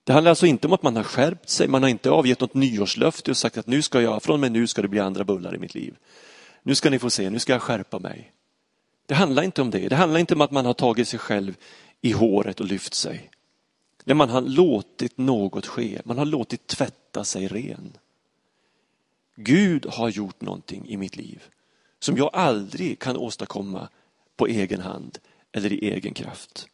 Det 0.04 0.12
handlar 0.12 0.30
alltså 0.30 0.46
inte 0.46 0.66
om 0.66 0.72
att 0.72 0.82
man 0.82 0.96
har 0.96 1.02
skärpt 1.02 1.48
sig, 1.48 1.68
man 1.68 1.82
har 1.82 1.90
inte 1.90 2.10
avgett 2.10 2.40
något 2.40 2.54
nyårslöfte 2.54 3.30
och 3.30 3.36
sagt 3.36 3.58
att 3.58 3.66
nu 3.66 3.82
ska 3.82 4.00
jag, 4.00 4.22
från 4.22 4.34
och 4.34 4.40
med 4.40 4.52
nu 4.52 4.66
ska 4.66 4.82
det 4.82 4.88
bli 4.88 5.00
andra 5.00 5.24
bullar 5.24 5.54
i 5.54 5.58
mitt 5.58 5.74
liv. 5.74 5.94
Nu 6.62 6.74
ska 6.74 6.90
ni 6.90 6.98
få 6.98 7.10
se, 7.10 7.30
nu 7.30 7.38
ska 7.38 7.52
jag 7.52 7.62
skärpa 7.62 7.98
mig. 7.98 8.32
Det 9.08 9.14
handlar 9.14 9.42
inte 9.42 9.62
om 9.62 9.70
det. 9.70 9.88
Det 9.88 9.96
handlar 9.96 10.20
inte 10.20 10.34
om 10.34 10.40
att 10.40 10.50
man 10.50 10.66
har 10.66 10.74
tagit 10.74 11.08
sig 11.08 11.18
själv 11.18 11.56
i 12.00 12.12
håret 12.12 12.60
och 12.60 12.66
lyft 12.66 12.94
sig. 12.94 13.30
När 14.04 14.14
man 14.14 14.28
har 14.28 14.40
låtit 14.40 15.18
något 15.18 15.66
ske, 15.66 16.00
man 16.04 16.18
har 16.18 16.24
låtit 16.24 16.66
tvätta 16.66 17.24
sig 17.24 17.48
ren. 17.48 17.96
Gud 19.36 19.86
har 19.86 20.08
gjort 20.08 20.40
någonting 20.40 20.88
i 20.88 20.96
mitt 20.96 21.16
liv 21.16 21.42
som 21.98 22.16
jag 22.16 22.30
aldrig 22.32 22.98
kan 22.98 23.16
åstadkomma 23.16 23.88
på 24.36 24.46
egen 24.46 24.80
hand 24.80 25.18
eller 25.52 25.72
i 25.72 25.90
egen 25.90 26.14
kraft. 26.14 26.66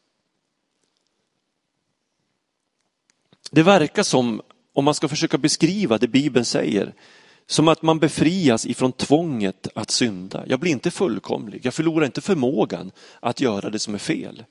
Det 3.50 3.62
verkar 3.62 4.02
som, 4.02 4.42
om 4.72 4.84
man 4.84 4.94
ska 4.94 5.08
försöka 5.08 5.38
beskriva 5.38 5.98
det 5.98 6.08
Bibeln 6.08 6.44
säger, 6.44 6.94
som 7.46 7.68
att 7.68 7.82
man 7.82 7.98
befrias 7.98 8.66
ifrån 8.66 8.92
tvånget 8.92 9.68
att 9.74 9.90
synda. 9.90 10.44
Jag 10.46 10.60
blir 10.60 10.72
inte 10.72 10.90
fullkomlig, 10.90 11.66
jag 11.66 11.74
förlorar 11.74 12.06
inte 12.06 12.20
förmågan 12.20 12.92
att 13.20 13.40
göra 13.40 13.70
det 13.70 13.78
som 13.78 13.94
är 13.94 13.98
fel. 13.98 14.44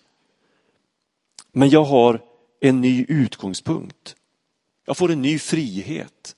Men 1.51 1.69
jag 1.69 1.83
har 1.83 2.21
en 2.59 2.81
ny 2.81 3.05
utgångspunkt. 3.07 4.15
Jag 4.85 4.97
får 4.97 5.11
en 5.11 5.21
ny 5.21 5.39
frihet 5.39 6.35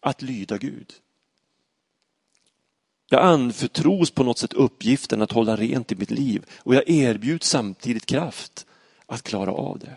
att 0.00 0.22
lyda 0.22 0.58
Gud. 0.58 0.92
Jag 3.10 3.22
anförtros 3.22 4.10
på 4.10 4.22
något 4.22 4.38
sätt 4.38 4.52
uppgiften 4.52 5.22
att 5.22 5.32
hålla 5.32 5.56
rent 5.56 5.92
i 5.92 5.96
mitt 5.96 6.10
liv 6.10 6.44
och 6.56 6.74
jag 6.74 6.90
erbjuds 6.90 7.48
samtidigt 7.48 8.06
kraft 8.06 8.66
att 9.06 9.22
klara 9.22 9.52
av 9.52 9.78
det. 9.78 9.96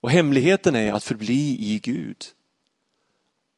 Och 0.00 0.10
hemligheten 0.10 0.76
är 0.76 0.92
att 0.92 1.04
förbli 1.04 1.56
i 1.60 1.78
Gud. 1.78 2.24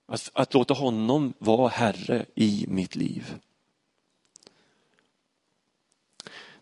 Att, 0.07 0.31
att 0.33 0.55
låta 0.55 0.75
honom 0.75 1.35
vara 1.38 1.69
Herre 1.69 2.27
i 2.35 2.64
mitt 2.69 2.97
liv. 2.97 3.35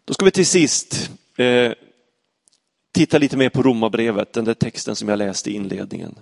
Då 0.05 0.15
ska 0.15 0.25
vi 0.25 0.31
till 0.31 0.47
sist 0.47 1.11
eh, 1.37 1.73
titta 2.93 3.19
lite 3.19 3.37
mer 3.37 3.49
på 3.49 3.63
Romarbrevet, 3.63 4.33
den 4.33 4.45
där 4.45 4.55
texten 4.55 4.97
som 4.97 5.09
jag 5.09 5.19
läste 5.19 5.51
i 5.51 5.55
inledningen. 5.55 6.15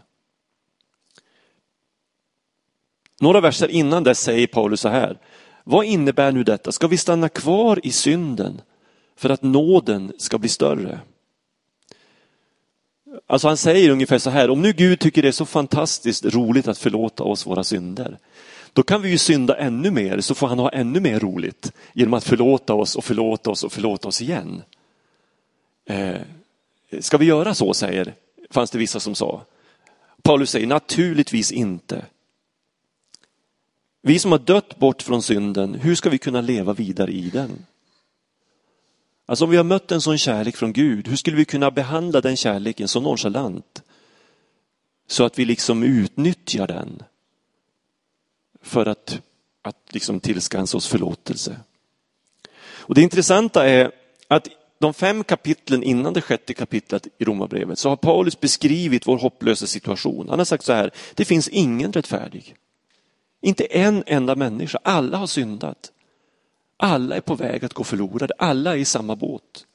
Några 3.20 3.40
verser 3.40 3.68
innan 3.68 4.04
det 4.04 4.14
säger 4.14 4.46
Paulus 4.46 4.80
så 4.80 4.88
här. 4.88 5.18
Vad 5.64 5.84
innebär 5.84 6.32
nu 6.32 6.44
detta? 6.44 6.72
Ska 6.72 6.86
vi 6.86 6.96
stanna 6.96 7.28
kvar 7.28 7.80
i 7.82 7.90
synden 7.90 8.60
för 9.16 9.30
att 9.30 9.42
nåden 9.42 10.12
ska 10.18 10.38
bli 10.38 10.48
större? 10.48 11.00
Alltså 13.26 13.48
han 13.48 13.56
säger 13.56 13.90
ungefär 13.90 14.18
så 14.18 14.30
här, 14.30 14.50
om 14.50 14.62
nu 14.62 14.72
Gud 14.72 15.00
tycker 15.00 15.22
det 15.22 15.28
är 15.28 15.32
så 15.32 15.46
fantastiskt 15.46 16.24
roligt 16.24 16.68
att 16.68 16.78
förlåta 16.78 17.22
oss 17.22 17.46
våra 17.46 17.64
synder, 17.64 18.18
då 18.72 18.82
kan 18.82 19.02
vi 19.02 19.10
ju 19.10 19.18
synda 19.18 19.56
ännu 19.56 19.90
mer 19.90 20.20
så 20.20 20.34
får 20.34 20.46
han 20.46 20.58
ha 20.58 20.70
ännu 20.70 21.00
mer 21.00 21.20
roligt 21.20 21.72
genom 21.92 22.14
att 22.14 22.24
förlåta 22.24 22.74
oss 22.74 22.96
och 22.96 23.04
förlåta 23.04 23.50
oss 23.50 23.64
och 23.64 23.72
förlåta 23.72 24.08
oss 24.08 24.22
igen. 24.22 24.62
Eh, 25.86 26.20
ska 27.00 27.18
vi 27.18 27.26
göra 27.26 27.54
så, 27.54 27.74
säger, 27.74 28.14
fanns 28.50 28.70
det 28.70 28.78
vissa 28.78 29.00
som 29.00 29.14
sa. 29.14 29.42
Paulus 30.22 30.50
säger 30.50 30.66
naturligtvis 30.66 31.52
inte. 31.52 32.04
Vi 34.02 34.18
som 34.18 34.32
har 34.32 34.38
dött 34.38 34.78
bort 34.78 35.02
från 35.02 35.22
synden, 35.22 35.74
hur 35.74 35.94
ska 35.94 36.10
vi 36.10 36.18
kunna 36.18 36.40
leva 36.40 36.72
vidare 36.72 37.10
i 37.10 37.30
den? 37.30 37.66
Alltså 39.26 39.44
om 39.44 39.50
vi 39.50 39.56
har 39.56 39.64
mött 39.64 39.92
en 39.92 40.00
sån 40.00 40.18
kärlek 40.18 40.56
från 40.56 40.72
Gud, 40.72 41.08
hur 41.08 41.16
skulle 41.16 41.36
vi 41.36 41.44
kunna 41.44 41.70
behandla 41.70 42.20
den 42.20 42.36
kärleken 42.36 42.88
så 42.88 43.00
nonchalant? 43.00 43.82
Så 45.06 45.24
att 45.24 45.38
vi 45.38 45.44
liksom 45.44 45.82
utnyttjar 45.82 46.66
den 46.66 47.02
för 48.62 48.86
att, 48.86 49.20
att 49.62 49.88
liksom 49.90 50.20
tillskansa 50.20 50.76
oss 50.76 50.88
förlåtelse. 50.88 51.56
Och 52.62 52.94
Det 52.94 53.02
intressanta 53.02 53.68
är 53.68 53.92
att 54.28 54.48
de 54.78 54.94
fem 54.94 55.24
kapitlen 55.24 55.82
innan 55.82 56.12
det 56.12 56.20
sjätte 56.20 56.54
kapitlet 56.54 57.06
i 57.18 57.24
Romarbrevet 57.24 57.78
så 57.78 57.88
har 57.88 57.96
Paulus 57.96 58.40
beskrivit 58.40 59.06
vår 59.06 59.18
hopplösa 59.18 59.66
situation. 59.66 60.28
Han 60.28 60.38
har 60.38 60.44
sagt 60.44 60.64
så 60.64 60.72
här, 60.72 60.90
det 61.14 61.24
finns 61.24 61.48
ingen 61.48 61.92
rättfärdig. 61.92 62.54
Inte 63.40 63.64
en 63.64 64.04
enda 64.06 64.34
människa, 64.34 64.78
alla 64.82 65.16
har 65.16 65.26
syndat. 65.26 65.92
Alla 66.84 67.16
är 67.16 67.20
på 67.20 67.34
väg 67.34 67.64
att 67.64 67.72
gå 67.72 67.84
förlorade, 67.84 68.34
alla 68.38 68.72
är 68.72 68.76
i 68.76 68.84
samma 68.84 69.16
båt. 69.16 69.66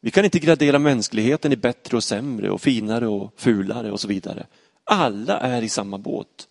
Vi 0.00 0.10
kan 0.10 0.24
inte 0.24 0.38
gradera 0.38 0.78
mänskligheten 0.78 1.52
i 1.52 1.56
bättre 1.56 1.96
och 1.96 2.04
sämre 2.04 2.50
och 2.50 2.60
finare 2.60 3.06
och 3.06 3.32
fulare 3.36 3.92
och 3.92 4.00
så 4.00 4.08
vidare. 4.08 4.46
Alla 4.84 5.38
är 5.38 5.62
i 5.62 5.68
samma 5.68 5.98
båt. 5.98 6.48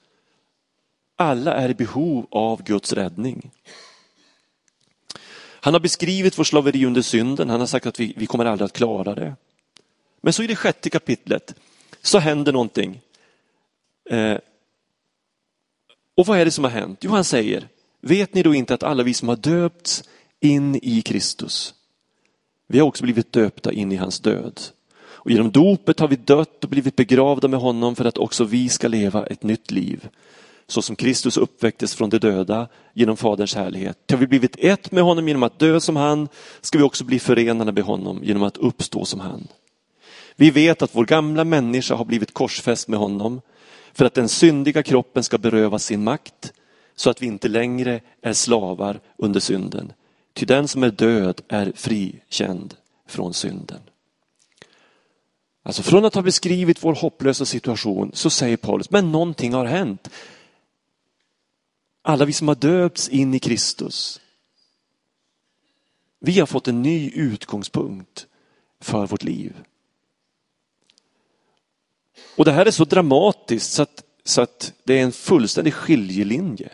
Alla 1.16 1.54
är 1.54 1.70
i 1.70 1.74
behov 1.74 2.28
av 2.32 2.64
Guds 2.64 2.94
räddning. 2.94 3.52
Han 5.62 5.74
har 5.74 5.82
beskrivit 5.82 6.40
vår 6.40 6.44
slaveri 6.44 6.86
under 6.86 7.02
synden, 7.02 7.50
han 7.50 7.60
har 7.60 7.68
sagt 7.68 7.86
att 7.86 8.00
vi, 8.00 8.14
vi 8.18 8.26
kommer 8.26 8.46
aldrig 8.46 8.66
att 8.66 8.74
klara 8.74 9.16
det. 9.16 9.36
Men 10.22 10.34
så 10.34 10.44
i 10.44 10.48
det 10.48 10.56
sjätte 10.56 10.90
kapitlet 10.90 11.56
så 12.02 12.20
händer 12.20 12.52
någonting. 12.52 13.02
Eh, 14.10 14.38
och 16.16 16.26
vad 16.26 16.40
är 16.40 16.46
det 16.46 16.52
som 16.52 16.64
har 16.64 16.72
hänt? 16.72 17.00
Jo, 17.02 17.12
han 17.12 17.24
säger, 17.24 17.68
vet 18.04 18.34
ni 18.34 18.44
då 18.44 18.54
inte 18.54 18.74
att 18.74 18.84
alla 18.84 19.04
vi 19.04 19.14
som 19.14 19.30
har 19.30 19.36
döpts 19.36 20.04
in 20.40 20.80
i 20.82 21.02
Kristus, 21.02 21.74
vi 22.68 22.80
har 22.80 22.88
också 22.88 23.04
blivit 23.04 23.32
döpta 23.32 23.72
in 23.72 23.92
i 23.92 23.96
hans 23.96 24.20
död. 24.20 24.62
Och 25.24 25.32
genom 25.32 25.52
dopet 25.52 26.00
har 26.00 26.08
vi 26.08 26.16
dött 26.16 26.64
och 26.64 26.70
blivit 26.70 26.96
begravda 26.96 27.48
med 27.48 27.60
honom 27.60 27.96
för 27.96 28.06
att 28.06 28.18
också 28.18 28.44
vi 28.44 28.70
ska 28.70 28.88
leva 28.88 29.26
ett 29.26 29.44
nytt 29.44 29.72
liv. 29.72 30.08
Så 30.68 30.82
som 30.82 30.96
Kristus 30.96 31.38
uppväcktes 31.38 31.96
från 31.96 32.10
de 32.10 32.18
döda 32.18 32.68
genom 32.94 33.18
Faderns 33.18 33.56
härlighet. 33.56 33.98
Har 34.12 34.18
vi 34.18 34.28
blivit 34.28 34.56
ett 34.60 34.92
med 34.92 35.04
honom 35.04 35.28
genom 35.28 35.44
att 35.44 35.60
dö 35.60 35.80
som 35.80 35.96
han, 35.96 36.28
ska 36.62 36.78
vi 36.78 36.84
också 36.84 37.04
bli 37.04 37.20
förenade 37.20 37.72
med 37.72 37.84
honom 37.84 38.20
genom 38.24 38.44
att 38.44 38.58
uppstå 38.58 39.06
som 39.06 39.20
han. 39.20 39.48
Vi 40.36 40.52
vet 40.52 40.82
att 40.82 40.96
vår 40.96 41.06
gamla 41.06 41.44
människa 41.44 41.96
har 41.96 42.06
blivit 42.06 42.34
korsfäst 42.34 42.88
med 42.88 43.00
honom 43.00 43.42
för 43.94 44.06
att 44.06 44.14
den 44.14 44.30
syndiga 44.30 44.84
kroppen 44.84 45.24
ska 45.24 45.38
berövas 45.38 45.86
sin 45.86 46.04
makt 46.04 46.54
så 46.96 47.10
att 47.10 47.22
vi 47.22 47.26
inte 47.26 47.48
längre 47.48 48.02
är 48.22 48.34
slavar 48.34 49.00
under 49.18 49.40
synden. 49.40 49.94
Ty 50.34 50.46
den 50.46 50.68
som 50.68 50.84
är 50.84 50.92
död 50.92 51.42
är 51.48 51.72
frikänd 51.76 52.76
från 53.08 53.34
synden. 53.34 53.82
Alltså 55.64 55.84
från 55.84 56.06
att 56.06 56.16
ha 56.16 56.22
beskrivit 56.22 56.84
vår 56.84 56.96
hopplösa 56.96 57.46
situation 57.46 58.12
så 58.14 58.30
säger 58.30 58.58
Paulus, 58.58 58.90
men 58.90 59.12
någonting 59.12 59.54
har 59.54 59.66
hänt. 59.66 60.10
Alla 62.02 62.26
vi 62.26 62.34
som 62.34 62.48
har 62.48 62.56
döpts 62.56 63.10
in 63.10 63.34
i 63.34 63.40
Kristus, 63.40 64.22
vi 66.20 66.40
har 66.40 66.46
fått 66.46 66.68
en 66.68 66.82
ny 66.82 67.10
utgångspunkt 67.10 68.28
för 68.80 69.08
vårt 69.08 69.24
liv. 69.24 69.56
Och 72.36 72.46
det 72.46 72.52
här 72.52 72.66
är 72.66 72.72
så 72.72 72.86
dramatiskt 72.86 73.72
så 73.72 73.82
att, 73.82 74.04
så 74.24 74.42
att 74.42 74.74
det 74.84 75.00
är 75.00 75.04
en 75.04 75.12
fullständig 75.12 75.74
skiljelinje 75.74 76.70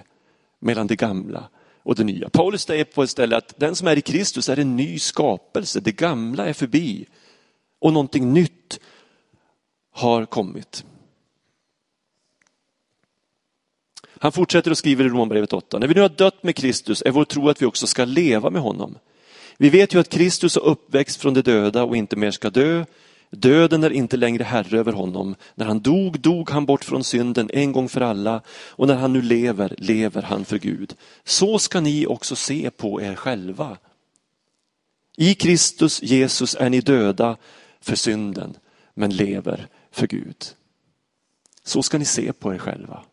mellan 0.60 0.88
det 0.88 0.96
gamla 0.96 1.50
och 1.84 1.96
det 1.96 2.04
nya. 2.04 2.30
Paulus 2.30 2.62
säger 2.62 2.84
på 2.84 3.04
ett 3.04 3.10
ställe 3.10 3.38
att 3.38 3.54
den 3.60 3.76
som 3.76 3.88
är 3.88 3.98
i 3.98 4.02
Kristus 4.02 4.50
är 4.50 4.60
en 4.60 4.76
ny 4.76 5.00
skapelse, 5.00 5.80
det 5.80 5.92
gamla 5.92 6.46
är 6.46 6.54
förbi 6.54 7.06
och 7.80 7.94
någonting 7.94 8.34
nytt 8.34 8.80
har 9.92 10.26
kommit. 10.26 10.86
Han 14.22 14.32
fortsätter 14.32 14.72
och 14.72 14.78
skriver 14.78 15.06
i 15.06 15.10
Romarbrevet 15.10 15.54
8. 15.54 15.80
När 15.80 15.88
vi 15.88 15.94
nu 15.94 16.02
har 16.02 16.10
dött 16.10 16.44
med 16.44 16.56
Kristus 16.56 17.04
är 17.06 17.12
vår 17.12 17.26
tro 17.26 17.50
att 17.50 17.62
vi 17.62 17.66
också 17.66 17.88
ska 17.88 18.06
leva 18.06 18.50
med 18.50 18.62
honom. 18.62 18.98
Vi 19.58 19.70
vet 19.70 19.94
ju 19.94 20.00
att 20.00 20.10
Kristus 20.10 20.56
har 20.56 20.64
uppväxt 20.64 21.22
från 21.22 21.34
de 21.34 21.42
döda 21.42 21.84
och 21.84 21.98
inte 21.98 22.16
mer 22.16 22.32
ska 22.32 22.50
dö. 22.50 22.86
Döden 23.30 23.84
är 23.84 23.90
inte 23.90 24.18
längre 24.18 24.44
herre 24.44 24.80
över 24.80 24.92
honom. 24.92 25.36
När 25.56 25.66
han 25.66 25.80
dog, 25.80 26.20
dog 26.20 26.50
han 26.50 26.66
bort 26.66 26.86
från 26.86 27.04
synden 27.04 27.50
en 27.54 27.72
gång 27.72 27.90
för 27.90 28.02
alla 28.02 28.42
och 28.50 28.88
när 28.88 28.96
han 28.96 29.14
nu 29.14 29.22
lever, 29.22 29.76
lever 29.78 30.22
han 30.22 30.46
för 30.46 30.60
Gud. 30.60 30.96
Så 31.24 31.60
ska 31.60 31.80
ni 31.82 32.08
också 32.08 32.36
se 32.36 32.70
på 32.70 33.02
er 33.02 33.16
själva. 33.16 33.78
I 35.18 35.36
Kristus 35.36 36.02
Jesus 36.04 36.56
är 36.60 36.70
ni 36.70 36.82
döda 36.82 37.38
för 37.82 37.96
synden, 37.96 38.58
men 38.94 39.16
lever 39.16 39.68
för 39.92 40.08
Gud. 40.08 40.46
Så 41.64 41.84
ska 41.84 41.98
ni 41.98 42.06
se 42.06 42.34
på 42.34 42.54
er 42.54 42.58
själva. 42.58 43.04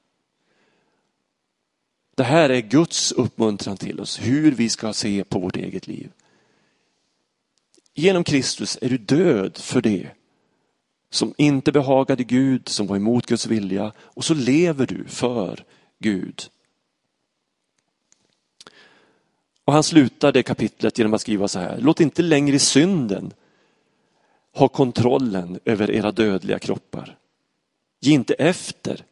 Det 2.15 2.25
här 2.25 2.51
är 2.51 2.61
Guds 2.61 3.13
uppmuntran 3.13 3.77
till 3.77 4.01
oss, 4.01 4.19
hur 4.23 4.53
vi 4.53 4.69
ska 4.69 4.93
se 4.93 5.25
på 5.25 5.39
vårt 5.39 5.57
eget 5.57 5.87
liv. 5.87 6.11
Genom 7.99 8.25
Kristus 8.25 8.79
är 8.81 8.89
du 8.89 8.99
död 8.99 9.57
för 9.57 9.81
det 9.81 10.11
som 11.11 11.35
inte 11.37 11.73
behagade 11.73 12.25
Gud, 12.25 12.69
som 12.69 12.87
var 12.87 12.97
emot 12.97 13.27
Guds 13.27 13.47
vilja 13.47 13.93
och 13.99 14.25
så 14.25 14.35
lever 14.35 14.87
du 14.87 15.05
för 15.05 15.65
Gud. 15.99 16.43
Och 19.65 19.73
han 19.73 19.83
slutar 19.83 20.33
det 20.33 20.43
kapitlet 20.43 20.99
genom 20.99 21.15
att 21.15 21.21
skriva 21.21 21.49
så 21.49 21.59
här, 21.59 21.79
låt 21.81 22.01
inte 22.01 22.23
längre 22.23 22.59
synden 22.59 23.33
ha 24.53 24.69
kontrollen 24.69 25.61
över 25.65 25.91
era 25.91 26.13
dödliga 26.13 26.59
kroppar. 26.59 27.19
Ge 28.01 28.13
inte 28.13 28.35
efter 28.35 29.05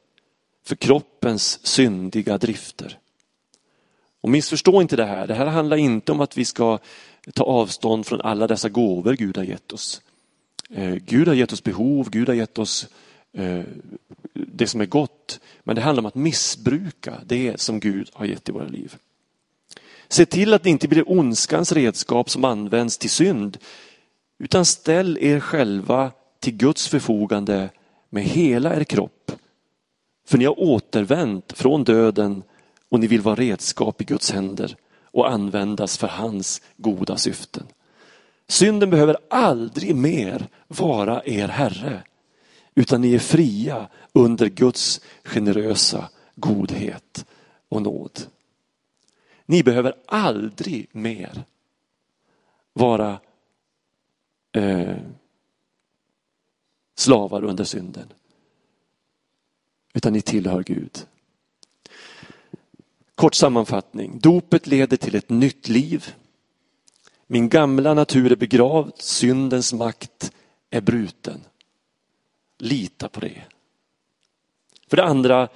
för 0.65 0.77
kroppens 0.77 1.67
syndiga 1.67 2.39
drifter. 2.39 2.99
Och 4.25 4.31
missförstå 4.31 4.83
inte 4.83 4.97
det 4.97 5.05
här. 5.05 5.27
Det 5.27 5.35
här 5.35 5.47
handlar 5.47 5.77
inte 5.77 6.13
om 6.13 6.21
att 6.21 6.39
vi 6.39 6.45
ska 6.45 6.79
ta 7.35 7.45
avstånd 7.45 8.07
från 8.07 8.21
alla 8.21 8.47
dessa 8.47 8.69
gåvor 8.69 9.13
Gud 9.13 9.37
har 9.37 9.45
gett 9.45 9.73
oss. 9.73 10.03
Eh, 10.71 10.95
Gud 10.95 11.29
har 11.29 11.35
gett 11.35 11.53
oss 11.53 11.63
behov, 11.63 12.11
Gud 12.11 12.29
har 12.29 12.35
gett 12.35 12.59
oss 12.59 12.89
eh, 13.33 13.61
det 14.33 14.67
som 14.67 14.81
är 14.81 14.87
gott. 14.87 15.41
Men 15.65 15.77
det 15.77 15.83
handlar 15.83 16.03
om 16.03 16.07
att 16.07 16.15
missbruka 16.15 17.21
det 17.27 17.61
som 17.61 17.81
Gud 17.81 18.11
har 18.13 18.27
gett 18.27 18.49
i 18.49 18.53
våra 18.53 18.69
liv. 18.69 18.95
Se 20.09 20.27
till 20.27 20.55
att 20.55 20.63
det 20.63 20.71
inte 20.71 20.89
blir 20.89 21.11
ondskans 21.11 21.73
redskap 21.73 22.31
som 22.31 22.45
används 22.45 22.99
till 22.99 23.11
synd, 23.11 23.59
utan 24.39 24.65
ställ 24.65 25.19
er 25.21 25.41
själva 25.41 26.13
till 26.41 26.57
Guds 26.57 26.89
förfogande 26.89 27.71
med 28.11 28.25
hela 28.25 28.77
er 28.77 28.85
kropp. 28.85 29.33
För 30.27 30.39
ni 30.39 30.45
har 30.45 30.61
återvänt 30.61 31.53
från 31.53 31.85
döden 31.85 32.43
och 32.95 33.01
ni 33.01 33.07
vill 33.07 33.21
vara 33.21 33.35
redskap 33.35 34.01
i 34.01 34.05
Guds 34.05 34.31
händer 34.33 34.77
och 35.05 35.31
användas 35.31 35.99
för 35.99 36.07
hans 36.07 36.63
goda 36.77 37.17
syften. 37.17 37.67
Synden 38.47 38.91
behöver 38.91 39.17
aldrig 39.31 39.97
mer 39.97 40.49
vara 40.69 41.23
er 41.25 41.49
herre, 41.49 42.03
utan 42.75 43.01
ni 43.01 43.15
är 43.15 43.19
fria 43.19 43.89
under 44.13 44.47
Guds 44.47 45.01
generösa 45.25 46.11
godhet 46.35 47.27
och 47.69 47.83
nåd. 47.83 48.21
Ni 49.47 49.63
behöver 49.63 49.95
aldrig 50.07 50.89
mer 50.93 51.45
vara 52.73 53.21
eh, 54.53 54.97
slavar 56.95 57.45
under 57.45 57.65
synden. 57.65 58.13
Utan 59.95 60.13
ni 60.13 60.21
tillhör 60.21 60.63
Gud. 60.63 61.07
Kort 63.15 63.35
sammanfattning. 63.35 64.19
Dopet 64.19 64.67
leder 64.67 64.97
till 64.97 65.15
ett 65.15 65.31
nytt 65.31 65.69
liv. 65.69 66.15
Min 67.27 67.49
gamla 67.49 67.95
natur 67.95 68.33
är 68.33 68.37
begravd, 68.37 68.93
syndens 68.99 69.73
makt 69.73 70.33
är 70.71 70.81
bruten. 70.81 71.41
Lita 72.59 73.09
på 73.09 73.21
det. 73.21 73.43
För 74.89 74.97
det 74.97 75.05
andra, 75.05 75.49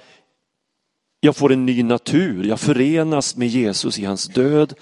jag 1.19 1.35
får 1.35 1.53
en 1.53 1.65
ny 1.65 1.83
natur. 1.83 2.45
Jag 2.45 2.59
förenas 2.59 3.35
med 3.35 3.47
Jesus 3.47 3.99
i 3.99 4.05
hans 4.05 4.27
död 4.27 4.73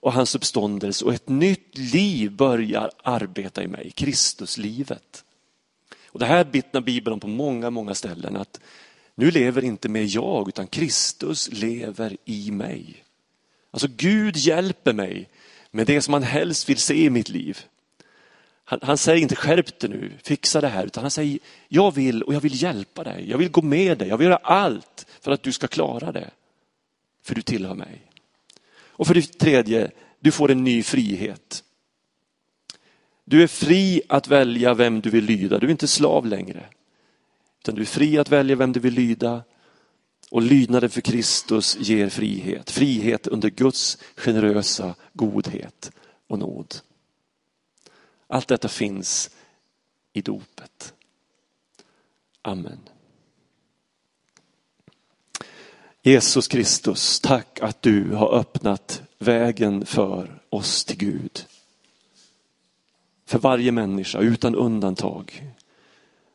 och 0.00 0.12
hans 0.12 0.34
uppståndelse 0.34 1.04
och 1.04 1.14
ett 1.14 1.28
nytt 1.28 1.78
liv 1.78 2.32
börjar 2.32 2.90
arbeta 3.02 3.62
i 3.62 3.68
mig, 3.68 3.90
Kristuslivet. 3.90 5.24
Och 6.06 6.18
det 6.18 6.26
här 6.26 6.44
vittnar 6.44 6.80
Bibeln 6.80 7.14
om 7.14 7.20
på 7.20 7.28
många, 7.28 7.70
många 7.70 7.94
ställen 7.94 8.36
att 8.36 8.60
nu 9.14 9.30
lever 9.30 9.64
inte 9.64 9.88
mer 9.88 10.06
jag 10.08 10.48
utan 10.48 10.66
Kristus 10.66 11.52
lever 11.52 12.16
i 12.24 12.50
mig. 12.50 13.04
Alltså 13.70 13.88
Gud 13.96 14.36
hjälper 14.36 14.92
mig 14.92 15.28
med 15.70 15.86
det 15.86 16.02
som 16.02 16.14
han 16.14 16.22
helst 16.22 16.68
vill 16.68 16.78
se 16.78 17.04
i 17.04 17.10
mitt 17.10 17.28
liv. 17.28 17.58
Han, 18.64 18.78
han, 18.82 18.98
säger 18.98 19.22
inte 19.22 19.36
skärp 19.36 19.78
dig 19.78 19.90
nu, 19.90 20.12
fixa 20.22 20.60
det 20.60 20.68
här, 20.68 20.86
utan 20.86 21.04
han 21.04 21.10
säger 21.10 21.38
jag 21.68 21.94
vill 21.94 22.22
och 22.22 22.34
jag 22.34 22.40
vill 22.40 22.62
hjälpa 22.62 23.04
dig. 23.04 23.30
Jag 23.30 23.38
vill 23.38 23.50
gå 23.50 23.62
med 23.62 23.98
dig, 23.98 24.08
jag 24.08 24.16
vill 24.16 24.24
göra 24.24 24.36
allt 24.36 25.06
för 25.20 25.32
att 25.32 25.42
du 25.42 25.52
ska 25.52 25.66
klara 25.66 26.12
det. 26.12 26.30
För 27.22 27.34
du 27.34 27.42
tillhör 27.42 27.74
mig. 27.74 28.00
Och 28.76 29.06
för 29.06 29.14
det 29.14 29.38
tredje, 29.38 29.90
du 30.20 30.30
får 30.30 30.50
en 30.50 30.64
ny 30.64 30.82
frihet. 30.82 31.64
Du 33.24 33.42
är 33.42 33.46
fri 33.46 34.02
att 34.08 34.28
välja 34.28 34.74
vem 34.74 35.00
du 35.00 35.10
vill 35.10 35.24
lyda, 35.24 35.58
du 35.58 35.66
är 35.66 35.70
inte 35.70 35.88
slav 35.88 36.26
längre. 36.26 36.66
Utan 37.64 37.74
du 37.74 37.82
är 37.82 37.86
fri 37.86 38.18
att 38.18 38.30
välja 38.30 38.56
vem 38.56 38.72
du 38.72 38.80
vill 38.80 38.94
lyda. 38.94 39.42
Och 40.30 40.42
lydnaden 40.42 40.90
för 40.90 41.00
Kristus 41.00 41.76
ger 41.80 42.08
frihet. 42.08 42.70
Frihet 42.70 43.26
under 43.26 43.50
Guds 43.50 43.98
generösa 44.16 44.94
godhet 45.12 45.92
och 46.26 46.38
nåd. 46.38 46.74
Allt 48.26 48.48
detta 48.48 48.68
finns 48.68 49.30
i 50.12 50.20
dopet. 50.20 50.94
Amen. 52.42 52.78
Jesus 56.02 56.48
Kristus, 56.48 57.20
tack 57.20 57.60
att 57.62 57.82
du 57.82 58.10
har 58.10 58.34
öppnat 58.34 59.02
vägen 59.18 59.86
för 59.86 60.42
oss 60.50 60.84
till 60.84 60.96
Gud. 60.96 61.44
För 63.26 63.38
varje 63.38 63.72
människa 63.72 64.18
utan 64.18 64.54
undantag. 64.54 65.54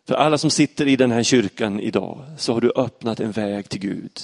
För 0.10 0.16
alla 0.16 0.38
som 0.38 0.50
sitter 0.50 0.88
i 0.88 0.96
den 0.96 1.12
här 1.12 1.24
kyrkan 1.24 1.80
idag 1.80 2.26
så 2.38 2.54
har 2.54 2.62
du 2.62 2.72
öppnat 2.76 3.20
en 3.20 3.32
väg 3.32 3.70
till 3.70 3.80
Gud. 3.80 4.20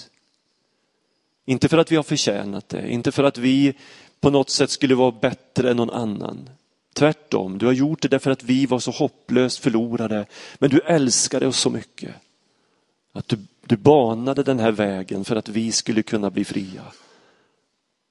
Inte 1.46 1.70
för 1.70 1.78
att 1.78 1.92
vi 1.92 1.96
har 1.96 2.04
förtjänat 2.04 2.70
det, 2.70 2.92
inte 2.92 3.12
för 3.12 3.24
att 3.24 3.38
vi 3.38 3.74
på 4.20 4.30
något 4.30 4.50
sätt 4.50 4.70
skulle 4.70 4.96
vara 4.96 5.12
bättre 5.12 5.72
än 5.72 5.78
någon 5.78 5.90
annan. 5.90 6.50
Tvärtom, 6.94 7.58
du 7.58 7.66
har 7.66 7.74
gjort 7.74 8.02
det 8.02 8.08
därför 8.08 8.32
att 8.32 8.44
vi 8.44 8.66
var 8.66 8.80
så 8.80 8.92
hopplöst 8.92 9.60
förlorade, 9.60 10.26
men 10.58 10.70
du 10.70 10.80
älskade 10.80 11.48
oss 11.48 11.60
så 11.60 11.70
mycket. 11.70 12.16
Att 13.12 13.28
du, 13.28 13.38
du 13.66 13.78
banade 13.78 14.44
den 14.44 14.60
här 14.60 14.72
vägen 14.72 15.26
för 15.26 15.36
att 15.36 15.50
vi 15.50 15.72
skulle 15.72 16.04
kunna 16.04 16.30
bli 16.30 16.46
fria. 16.46 16.84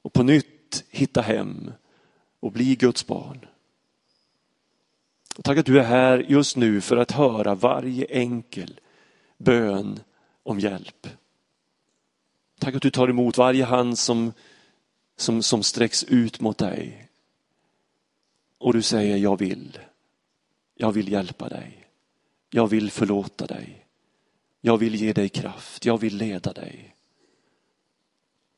Och 0.03 0.13
på 0.13 0.23
nytt 0.23 0.85
hitta 0.91 1.21
hem 1.21 1.73
och 2.41 2.53
bli 2.53 2.77
Guds 2.77 3.07
barn. 3.07 3.47
Tack 5.43 5.59
att 5.59 5.67
du 5.67 5.79
är 5.79 5.85
här 5.85 6.19
just 6.19 6.57
nu 6.57 6.81
för 6.81 6.97
att 6.97 7.11
höra 7.11 7.55
varje 7.55 8.05
enkel 8.05 8.81
bön 9.39 10.01
om 10.43 10.61
hjälp. 10.61 11.09
Tack 12.59 12.75
att 12.75 12.83
du 12.83 12.91
tar 12.91 13.09
emot 13.09 13.39
varje 13.39 13.65
hand 13.65 13.99
som, 13.99 14.33
som, 15.17 15.43
som 15.43 15.63
sträcks 15.63 16.05
ut 16.05 16.41
mot 16.41 16.59
dig. 16.59 17.09
Och 18.59 18.73
du 18.73 18.83
säger 18.83 19.17
jag 19.17 19.39
vill. 19.39 19.79
Jag 20.75 20.93
vill 20.93 21.13
hjälpa 21.13 21.49
dig. 21.49 21.87
Jag 22.51 22.67
vill 22.67 22.91
förlåta 22.91 23.47
dig. 23.47 23.87
Jag 24.61 24.79
vill 24.79 24.95
ge 24.95 25.13
dig 25.13 25.29
kraft. 25.29 25.85
Jag 25.85 26.01
vill 26.01 26.17
leda 26.17 26.53
dig. 26.53 26.95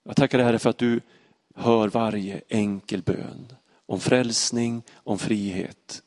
Jag 0.05 0.17
tackar 0.17 0.39
dig 0.39 0.47
Herre 0.47 0.59
för 0.59 0.71
att 0.71 0.79
du 0.79 1.01
hör 1.55 1.89
varje 1.89 2.41
enkel 2.49 3.03
bön 3.03 3.53
om 3.87 4.01
frälsning, 4.01 4.83
om 4.95 5.19
frihet. 5.19 6.03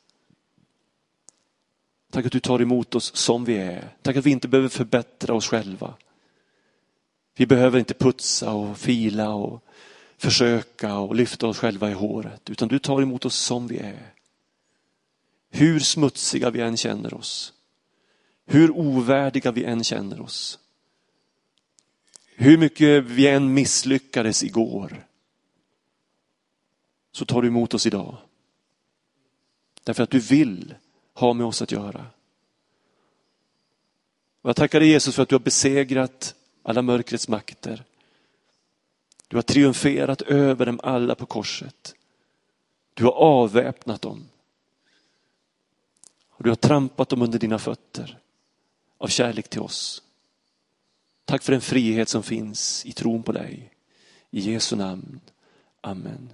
Tack 2.10 2.26
att 2.26 2.32
du 2.32 2.40
tar 2.40 2.62
emot 2.62 2.94
oss 2.94 3.16
som 3.16 3.44
vi 3.44 3.56
är. 3.56 3.96
Tack 4.02 4.16
att 4.16 4.26
vi 4.26 4.30
inte 4.30 4.48
behöver 4.48 4.68
förbättra 4.68 5.34
oss 5.34 5.46
själva. 5.46 5.94
Vi 7.36 7.46
behöver 7.46 7.78
inte 7.78 7.94
putsa 7.94 8.52
och 8.52 8.78
fila 8.78 9.30
och 9.30 9.64
försöka 10.16 10.98
och 10.98 11.14
lyfta 11.14 11.46
oss 11.46 11.58
själva 11.58 11.90
i 11.90 11.92
håret, 11.92 12.50
utan 12.50 12.68
du 12.68 12.78
tar 12.78 13.02
emot 13.02 13.24
oss 13.24 13.36
som 13.36 13.66
vi 13.66 13.78
är. 13.78 14.14
Hur 15.50 15.80
smutsiga 15.80 16.50
vi 16.50 16.60
än 16.60 16.76
känner 16.76 17.14
oss, 17.14 17.52
hur 18.46 18.70
ovärdiga 18.70 19.52
vi 19.52 19.64
än 19.64 19.84
känner 19.84 20.20
oss, 20.20 20.58
hur 22.34 22.58
mycket 22.58 23.04
vi 23.04 23.26
än 23.26 23.54
misslyckades 23.54 24.42
igår, 24.42 25.06
så 27.12 27.24
tar 27.24 27.42
du 27.42 27.48
emot 27.48 27.74
oss 27.74 27.86
idag. 27.86 28.16
Därför 29.84 30.02
att 30.02 30.10
du 30.10 30.18
vill 30.18 30.74
ha 31.20 31.32
med 31.32 31.46
oss 31.46 31.62
att 31.62 31.72
göra. 31.72 32.06
Och 34.42 34.48
jag 34.48 34.56
tackar 34.56 34.80
dig 34.80 34.88
Jesus 34.88 35.14
för 35.14 35.22
att 35.22 35.28
du 35.28 35.34
har 35.34 35.40
besegrat 35.40 36.34
alla 36.62 36.82
mörkrets 36.82 37.28
makter. 37.28 37.84
Du 39.28 39.36
har 39.36 39.42
triumferat 39.42 40.22
över 40.22 40.66
dem 40.66 40.80
alla 40.82 41.14
på 41.14 41.26
korset. 41.26 41.94
Du 42.94 43.04
har 43.04 43.12
avväpnat 43.12 44.02
dem. 44.02 44.28
Och 46.28 46.44
du 46.44 46.50
har 46.50 46.56
trampat 46.56 47.08
dem 47.08 47.22
under 47.22 47.38
dina 47.38 47.58
fötter 47.58 48.18
av 48.98 49.08
kärlek 49.08 49.48
till 49.48 49.60
oss. 49.60 50.02
Tack 51.24 51.42
för 51.42 51.52
den 51.52 51.60
frihet 51.60 52.08
som 52.08 52.22
finns 52.22 52.86
i 52.86 52.92
tron 52.92 53.22
på 53.22 53.32
dig. 53.32 53.72
I 54.30 54.40
Jesu 54.40 54.76
namn. 54.76 55.20
Amen. 55.80 56.32